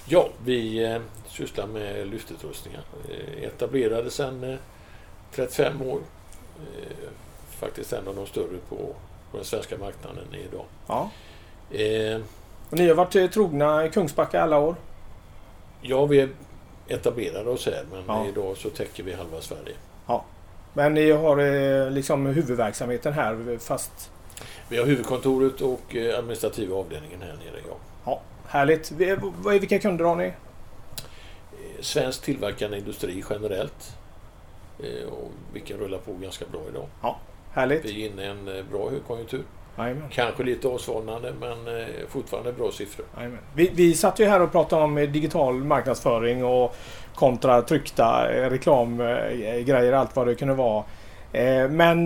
Ja, 0.07 0.29
vi 0.45 0.99
sysslar 1.29 1.67
med 1.67 2.07
lyftutrustningar. 2.07 2.81
Etablerade 3.43 4.11
sedan 4.11 4.45
eh, 4.53 4.57
35 5.35 5.83
år. 5.83 6.01
Faktiskt 7.51 7.93
en 7.93 8.09
av 8.09 8.17
de 8.17 8.27
större 8.27 8.59
på, 8.69 8.77
på 9.31 9.37
den 9.37 9.45
svenska 9.45 9.79
marknaden 9.79 10.25
idag. 10.51 10.65
Ja. 10.87 11.11
Eh, 11.71 12.21
Och 12.71 12.79
ni 12.79 12.89
har 12.89 12.95
varit 12.95 13.33
trogna 13.33 13.87
i 13.87 13.91
Kungsbacka 13.91 14.43
alla 14.43 14.59
år? 14.59 14.75
ja, 15.85 16.07
vi 16.07 16.29
etablerade 16.89 17.51
oss 17.51 17.67
här 17.67 17.85
men 17.93 18.03
Ja. 18.07 18.27
idag 18.29 18.57
så 18.57 18.71
täcker 18.71 19.03
vi 19.03 19.13
halva 19.15 19.41
Sverige. 19.41 19.75
Ja. 20.07 20.25
Men 20.75 20.95
ni 20.95 21.11
har 21.11 21.39
eh, 21.39 21.91
liksom 21.91 22.27
huvudverksamheten 22.27 23.13
här 23.13 23.59
fast... 23.59 24.11
Vi 24.69 24.79
har 24.79 24.87
huvudkontoret 24.87 25.61
och 25.61 25.97
eh, 25.97 26.19
administrativa 26.19 26.77
avdelningen 26.77 27.21
här 27.23 27.29
nere. 27.33 27.61
Ja. 27.69 27.77
Ja, 28.05 28.21
härligt. 28.49 28.93
Vad- 29.43 29.61
Vilka 29.61 29.79
kunder 29.79 30.05
har 30.05 30.17
ni? 30.17 30.25
Eh, 30.27 30.33
Svensk 31.81 32.23
tillverkande 32.23 32.79
industri 32.79 33.25
generellt. 33.31 33.97
Eh, 34.79 35.09
och 35.13 35.31
vilken 35.53 35.79
rullar 35.79 35.99
på 35.99 36.13
ganska 36.13 36.45
bra 36.53 36.61
idag. 36.71 36.87
Ja, 37.03 37.19
härligt. 37.53 37.85
Vi 37.85 38.05
är 38.07 38.11
inne 38.11 38.23
i 38.23 38.27
en 38.27 38.49
eh, 38.59 38.65
bra 38.71 38.91
högkonjunktur. 38.91 39.43
Jajamän. 39.79 40.09
Kanske 40.11 40.43
lite 40.43 40.69
avsvalnande 40.69 41.33
men 41.41 41.81
eh, 41.81 41.87
fortfarande 42.09 42.53
bra 42.53 42.71
siffror. 42.73 43.07
Jajamän. 43.17 43.39
Vi, 43.55 43.71
vi 43.75 43.95
satt 43.95 44.19
ju 44.19 44.25
här 44.25 44.43
och 44.43 44.53
pratade 44.53 44.83
om 44.83 44.99
eh, 44.99 45.09
digital 45.09 45.55
marknadsföring 45.55 46.45
och 46.45 46.77
kontra 47.15 47.63
tryckta 47.63 48.33
eh, 48.33 48.51
reklamgrejer, 48.51 49.93
allt 49.93 50.17
vad 50.17 50.27
det 50.27 50.35
kunde 50.35 50.55
vara. 50.55 50.85
Men 51.71 52.05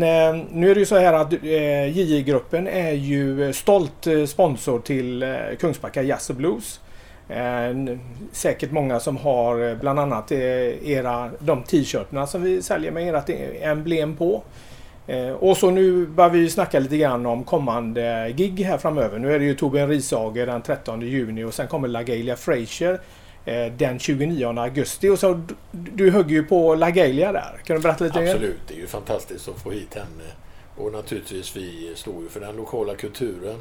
nu 0.51 0.71
är 0.71 0.75
det 0.75 0.81
ju 0.81 0.87
så 0.87 0.97
här 0.97 1.13
att 1.13 1.33
JJ-gruppen 1.43 2.69
är 2.69 2.93
ju 2.93 3.53
stolt 3.53 4.07
sponsor 4.27 4.79
till 4.79 5.37
Kungsbacka 5.61 6.03
Jazz 6.03 6.31
och 6.31 6.37
Blues. 6.37 6.81
Säkert 8.33 8.71
många 8.71 9.01
som 9.01 9.17
har 9.17 9.75
bland 9.75 9.99
annat 10.01 10.33
era, 10.33 11.31
de 11.39 11.63
t-shirtarna 11.63 12.27
som 12.27 12.43
vi 12.43 12.63
säljer 12.63 12.93
med 12.93 13.15
ert 13.15 13.31
emblem 13.61 14.17
på. 14.17 14.43
Eh, 15.07 15.31
Och 15.31 15.57
så 15.57 15.71
nu 15.71 16.07
börjar 16.07 16.31
vi 16.31 16.51
snacka 16.51 16.79
lite 16.79 16.97
grann 16.97 17.27
om 17.27 17.45
kommande 17.45 18.33
gig 18.37 18.61
här 18.61 18.79
framöver. 18.79 19.19
Nu 19.19 19.35
är 19.35 19.39
det 19.39 19.45
ju 19.45 19.55
Torbjörn 19.55 19.89
Risager 19.89 20.47
den 20.47 20.63
13 20.63 21.01
juni 21.03 21.45
och 21.45 21.55
sen 21.55 21.69
kommer 21.69 21.89
LaGalia 21.89 22.37
Frazier 22.37 23.01
eh, 23.45 23.73
den 23.77 23.99
29 23.99 24.59
augusti. 24.59 25.09
Och 25.09 25.19
så 25.19 25.41
du 25.73 26.11
högg 26.11 26.31
ju 26.31 26.43
på 26.45 26.75
LaGalia 26.75 27.33
där. 27.33 27.61
Kan 27.65 27.77
du 27.77 27.83
berätta 27.83 28.05
lite? 28.05 28.21
mer? 28.21 28.31
Absolut, 28.31 28.61
det 28.69 28.75
är 28.75 28.79
ju 28.79 28.87
fantastiskt 28.87 29.49
att 29.49 29.63
få 29.63 29.71
hit 29.71 29.95
henne. 29.95 30.31
Och 30.77 30.93
naturligtvis 30.93 31.57
vi 31.57 31.93
står 31.95 32.23
ju 32.23 32.29
för 32.29 32.41
den 32.41 32.57
lokala 32.57 32.95
kulturen. 32.95 33.57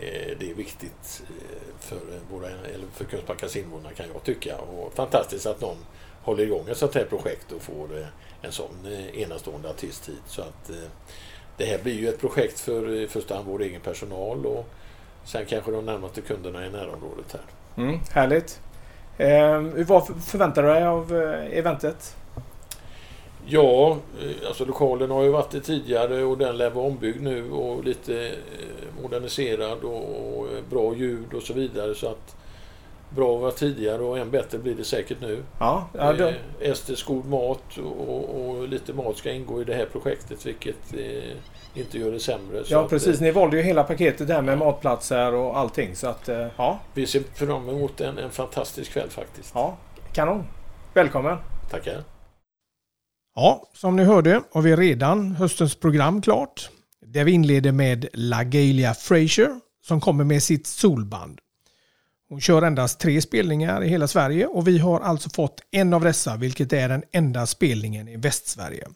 Eh, 0.00 0.36
det 0.38 0.50
är 0.50 0.54
viktigt 0.54 1.22
eh, 1.28 1.80
för, 1.80 1.98
våra, 2.30 2.48
eller 2.48 2.86
för 2.92 3.04
Kungsbackas 3.04 3.56
invånare 3.56 3.94
kan 3.94 4.06
jag 4.12 4.22
tycka. 4.24 4.56
Och 4.56 4.92
fantastiskt 4.94 5.46
att 5.46 5.60
någon 5.60 5.76
håller 6.22 6.42
igång 6.42 6.68
ett 6.68 6.76
sånt 6.76 6.94
här 6.94 7.04
projekt 7.04 7.52
och 7.52 7.62
får 7.62 7.98
eh, 7.98 8.06
en 8.42 8.52
sån 8.52 8.86
enastående 9.14 9.70
artist 9.70 10.08
hit. 10.08 10.22
Så 10.26 10.42
att 10.42 10.70
det 11.56 11.64
här 11.64 11.78
blir 11.82 11.94
ju 11.94 12.08
ett 12.08 12.20
projekt 12.20 12.60
för 12.60 12.90
i 12.94 13.08
första 13.08 13.34
hand 13.34 13.46
vår 13.46 13.62
egen 13.62 13.80
personal 13.80 14.46
och 14.46 14.68
sen 15.24 15.46
kanske 15.46 15.70
de 15.70 15.86
närmaste 15.86 16.20
kunderna 16.20 16.66
i 16.66 16.70
närområdet 16.70 17.32
här. 17.32 17.42
Mm, 17.84 18.00
härligt. 18.12 18.60
Eh, 19.18 19.84
vad 19.86 20.24
förväntar 20.24 20.62
du 20.62 20.68
dig 20.68 20.84
av 20.84 21.12
eventet? 21.52 22.16
Ja, 23.48 23.96
eh, 24.22 24.48
alltså 24.48 24.64
lokalen 24.64 25.10
har 25.10 25.22
ju 25.22 25.30
varit 25.30 25.50
det 25.50 25.60
tidigare 25.60 26.24
och 26.24 26.38
den 26.38 26.56
lär 26.56 26.70
vara 26.70 26.86
ombyggd 26.86 27.22
nu 27.22 27.50
och 27.50 27.84
lite 27.84 28.26
eh, 28.26 29.02
moderniserad 29.02 29.78
och 29.84 30.36
och 30.38 30.46
bra 30.70 30.94
ljud 30.94 31.34
och 31.34 31.42
så 31.42 31.52
vidare. 31.52 31.94
Så 31.94 32.08
att 32.08 32.36
bra 33.10 33.36
var 33.36 33.50
tidigare 33.50 34.02
och 34.02 34.18
än 34.18 34.30
bättre 34.30 34.58
blir 34.58 34.74
det 34.74 34.84
säkert 34.84 35.20
nu. 35.20 35.42
Ja, 35.58 35.88
ja, 35.92 36.12
Eh, 36.12 36.34
Estes 36.60 37.02
god 37.02 37.26
mat 37.26 37.78
och, 37.78 38.40
och 38.40 38.68
lite 38.68 38.92
mat 38.92 39.16
ska 39.16 39.32
ingå 39.32 39.60
i 39.60 39.64
det 39.64 39.74
här 39.74 39.86
projektet 39.92 40.46
vilket 40.46 40.94
eh, 40.94 41.80
inte 41.80 41.98
gör 41.98 42.12
det 42.12 42.20
sämre. 42.20 42.62
Ja 42.66 42.84
att, 42.84 42.90
precis, 42.90 43.16
eh, 43.16 43.22
ni 43.22 43.30
valde 43.30 43.56
ju 43.56 43.62
hela 43.62 43.84
paketet 43.84 44.28
där 44.28 44.42
med 44.42 44.58
matplatser 44.58 45.34
och 45.34 45.58
allting. 45.58 45.96
Så 45.96 46.08
att, 46.08 46.28
eh, 46.28 46.46
ja. 46.56 46.78
Vi 46.94 47.06
ser 47.06 47.22
fram 47.34 47.68
emot 47.68 48.00
en, 48.00 48.18
en 48.18 48.30
fantastisk 48.30 48.92
kväll 48.92 49.10
faktiskt. 49.10 49.50
Ja, 49.54 49.76
kanon. 50.12 50.44
Välkommen. 50.94 51.36
Tackar. 51.70 52.15
Ja, 53.38 53.70
som 53.74 53.96
ni 53.96 54.04
hörde 54.04 54.42
har 54.52 54.62
vi 54.62 54.76
redan 54.76 55.32
höstens 55.32 55.74
program 55.74 56.22
klart. 56.22 56.70
Där 57.06 57.24
vi 57.24 57.32
inleder 57.32 57.72
med 57.72 58.06
LaGalia 58.12 58.94
Frazier 58.94 59.60
som 59.84 60.00
kommer 60.00 60.24
med 60.24 60.42
sitt 60.42 60.66
solband. 60.66 61.40
Hon 62.28 62.40
kör 62.40 62.62
endast 62.62 63.00
tre 63.00 63.22
spelningar 63.22 63.84
i 63.84 63.88
hela 63.88 64.08
Sverige 64.08 64.46
och 64.46 64.68
vi 64.68 64.78
har 64.78 65.00
alltså 65.00 65.30
fått 65.30 65.60
en 65.70 65.94
av 65.94 66.00
dessa 66.00 66.36
vilket 66.36 66.72
är 66.72 66.88
den 66.88 67.02
enda 67.12 67.46
spelningen 67.46 68.08
i 68.08 68.16
Västsverige. 68.16 68.88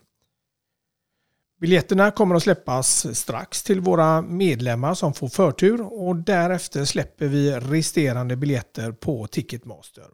Biljetterna 1.60 2.10
kommer 2.10 2.34
att 2.34 2.42
släppas 2.42 3.18
strax 3.18 3.62
till 3.62 3.80
våra 3.80 4.22
medlemmar 4.22 4.94
som 4.94 5.14
får 5.14 5.28
förtur 5.28 5.80
och 5.80 6.16
därefter 6.16 6.84
släpper 6.84 7.26
vi 7.26 7.52
resterande 7.52 8.36
biljetter 8.36 8.92
på 8.92 9.26
Ticketmaster. 9.26 10.06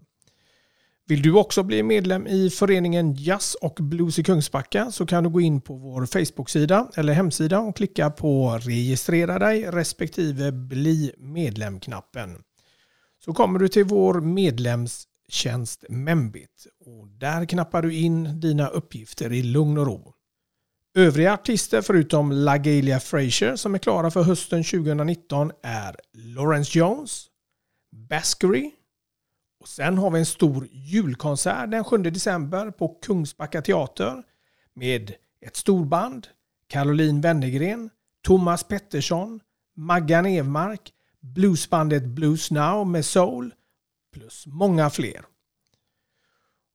Vill 1.08 1.22
du 1.22 1.32
också 1.32 1.62
bli 1.62 1.82
medlem 1.82 2.26
i 2.26 2.50
föreningen 2.50 3.14
Jazz 3.14 3.54
och 3.54 3.74
Blues 3.80 4.18
i 4.18 4.22
Kungsbacka 4.22 4.90
så 4.90 5.06
kan 5.06 5.24
du 5.24 5.30
gå 5.30 5.40
in 5.40 5.60
på 5.60 5.74
vår 5.74 6.06
Facebook-sida 6.06 6.90
eller 6.96 7.12
hemsida 7.12 7.60
och 7.60 7.76
klicka 7.76 8.10
på 8.10 8.58
registrera 8.62 9.38
dig 9.38 9.70
respektive 9.70 10.52
bli 10.52 11.12
medlem-knappen. 11.18 12.42
Så 13.24 13.32
kommer 13.32 13.58
du 13.58 13.68
till 13.68 13.84
vår 13.84 14.20
medlemstjänst 14.20 15.84
Membit 15.88 16.66
och 16.86 17.08
där 17.08 17.44
knappar 17.44 17.82
du 17.82 17.94
in 17.94 18.40
dina 18.40 18.68
uppgifter 18.68 19.32
i 19.32 19.42
lugn 19.42 19.78
och 19.78 19.86
ro. 19.86 20.14
Övriga 20.94 21.32
artister 21.32 21.82
förutom 21.82 22.32
LaGalia 22.32 23.00
Frazier 23.00 23.56
som 23.56 23.74
är 23.74 23.78
klara 23.78 24.10
för 24.10 24.22
hösten 24.22 24.64
2019 24.64 25.52
är 25.62 25.96
Lawrence 26.12 26.78
Jones, 26.78 27.26
Baskery, 28.08 28.70
och 29.66 29.70
sen 29.70 29.98
har 29.98 30.10
vi 30.10 30.18
en 30.18 30.26
stor 30.26 30.68
julkonsert 30.72 31.70
den 31.70 31.84
7 31.84 31.96
december 31.98 32.70
på 32.70 32.88
Kungsbacka 32.88 33.62
teater 33.62 34.22
med 34.74 35.12
ett 35.40 35.56
storband, 35.56 36.26
Caroline 36.68 37.20
Wennergren, 37.20 37.90
Thomas 38.26 38.64
Pettersson, 38.64 39.40
Maggan 39.76 40.26
Evmark, 40.26 40.92
bluesbandet 41.20 42.04
Blues 42.04 42.50
Now 42.50 42.86
med 42.86 43.04
Soul 43.04 43.54
plus 44.12 44.46
många 44.46 44.90
fler. 44.90 45.24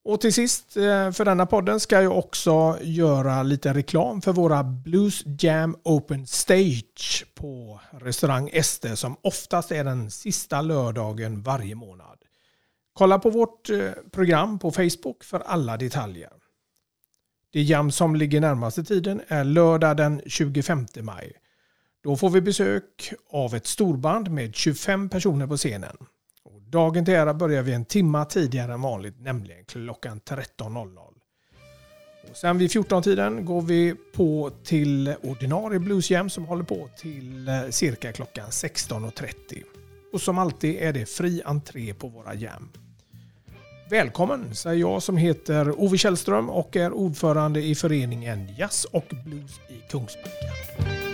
Och 0.04 0.20
till 0.20 0.34
sist 0.34 0.76
eh, 0.76 1.12
för 1.12 1.24
denna 1.24 1.46
podden 1.46 1.80
ska 1.80 2.02
jag 2.02 2.18
också 2.18 2.78
göra 2.82 3.42
lite 3.42 3.74
reklam 3.74 4.22
för 4.22 4.32
våra 4.32 4.64
Blues 4.64 5.22
Jam 5.38 5.76
Open 5.82 6.26
Stage 6.26 7.26
på 7.34 7.80
restaurang 7.90 8.50
Este 8.52 8.96
som 8.96 9.16
oftast 9.22 9.72
är 9.72 9.84
den 9.84 10.10
sista 10.10 10.62
lördagen 10.62 11.42
varje 11.42 11.74
månad. 11.74 12.21
Kolla 12.92 13.18
på 13.18 13.30
vårt 13.30 13.70
eh, 13.70 13.90
program 14.10 14.58
på 14.58 14.70
Facebook 14.70 15.24
för 15.24 15.40
alla 15.40 15.76
detaljer. 15.76 16.30
Det 17.52 17.62
jam 17.62 17.90
som 17.90 18.16
ligger 18.16 18.40
närmaste 18.40 18.84
tiden 18.84 19.22
är 19.28 19.44
lördag 19.44 19.96
den 19.96 20.22
25 20.26 20.86
maj. 21.00 21.32
Då 22.02 22.16
får 22.16 22.30
vi 22.30 22.40
besök 22.40 23.12
av 23.30 23.54
ett 23.54 23.66
storband 23.66 24.30
med 24.30 24.54
25 24.54 25.08
personer 25.08 25.46
på 25.46 25.56
scenen. 25.56 25.96
Och 26.44 26.62
dagen 26.62 27.04
till 27.04 27.14
ära 27.14 27.34
börjar 27.34 27.62
vi 27.62 27.72
en 27.72 27.84
timma 27.84 28.24
tidigare 28.24 28.72
än 28.72 28.82
vanligt, 28.82 29.20
nämligen 29.20 29.64
klockan 29.64 30.20
13.00. 30.20 31.12
Och 32.30 32.36
sen 32.36 32.58
vid 32.58 32.70
14-tiden 32.70 33.44
går 33.44 33.62
vi 33.62 33.94
på 34.14 34.50
till 34.64 35.14
ordinarie 35.22 35.78
bluesjam 35.78 36.30
som 36.30 36.44
håller 36.44 36.64
på 36.64 36.88
till 36.96 37.48
eh, 37.48 37.68
cirka 37.70 38.12
klockan 38.12 38.46
16.30. 38.50 39.62
Och 40.12 40.20
som 40.20 40.38
alltid 40.38 40.76
är 40.76 40.92
det 40.92 41.06
fri 41.06 41.42
entré 41.44 41.94
på 41.94 42.08
våra 42.08 42.34
jam. 42.34 42.68
Välkommen 43.90 44.54
säger 44.54 44.80
jag 44.80 45.02
som 45.02 45.16
heter 45.16 45.80
Ove 45.82 45.98
Källström 45.98 46.50
och 46.50 46.76
är 46.76 46.92
ordförande 46.92 47.62
i 47.62 47.74
föreningen 47.74 48.48
Jazz 48.58 48.84
och 48.84 49.06
Blues 49.24 49.60
i 49.68 49.90
Kungsbacka. 49.90 51.11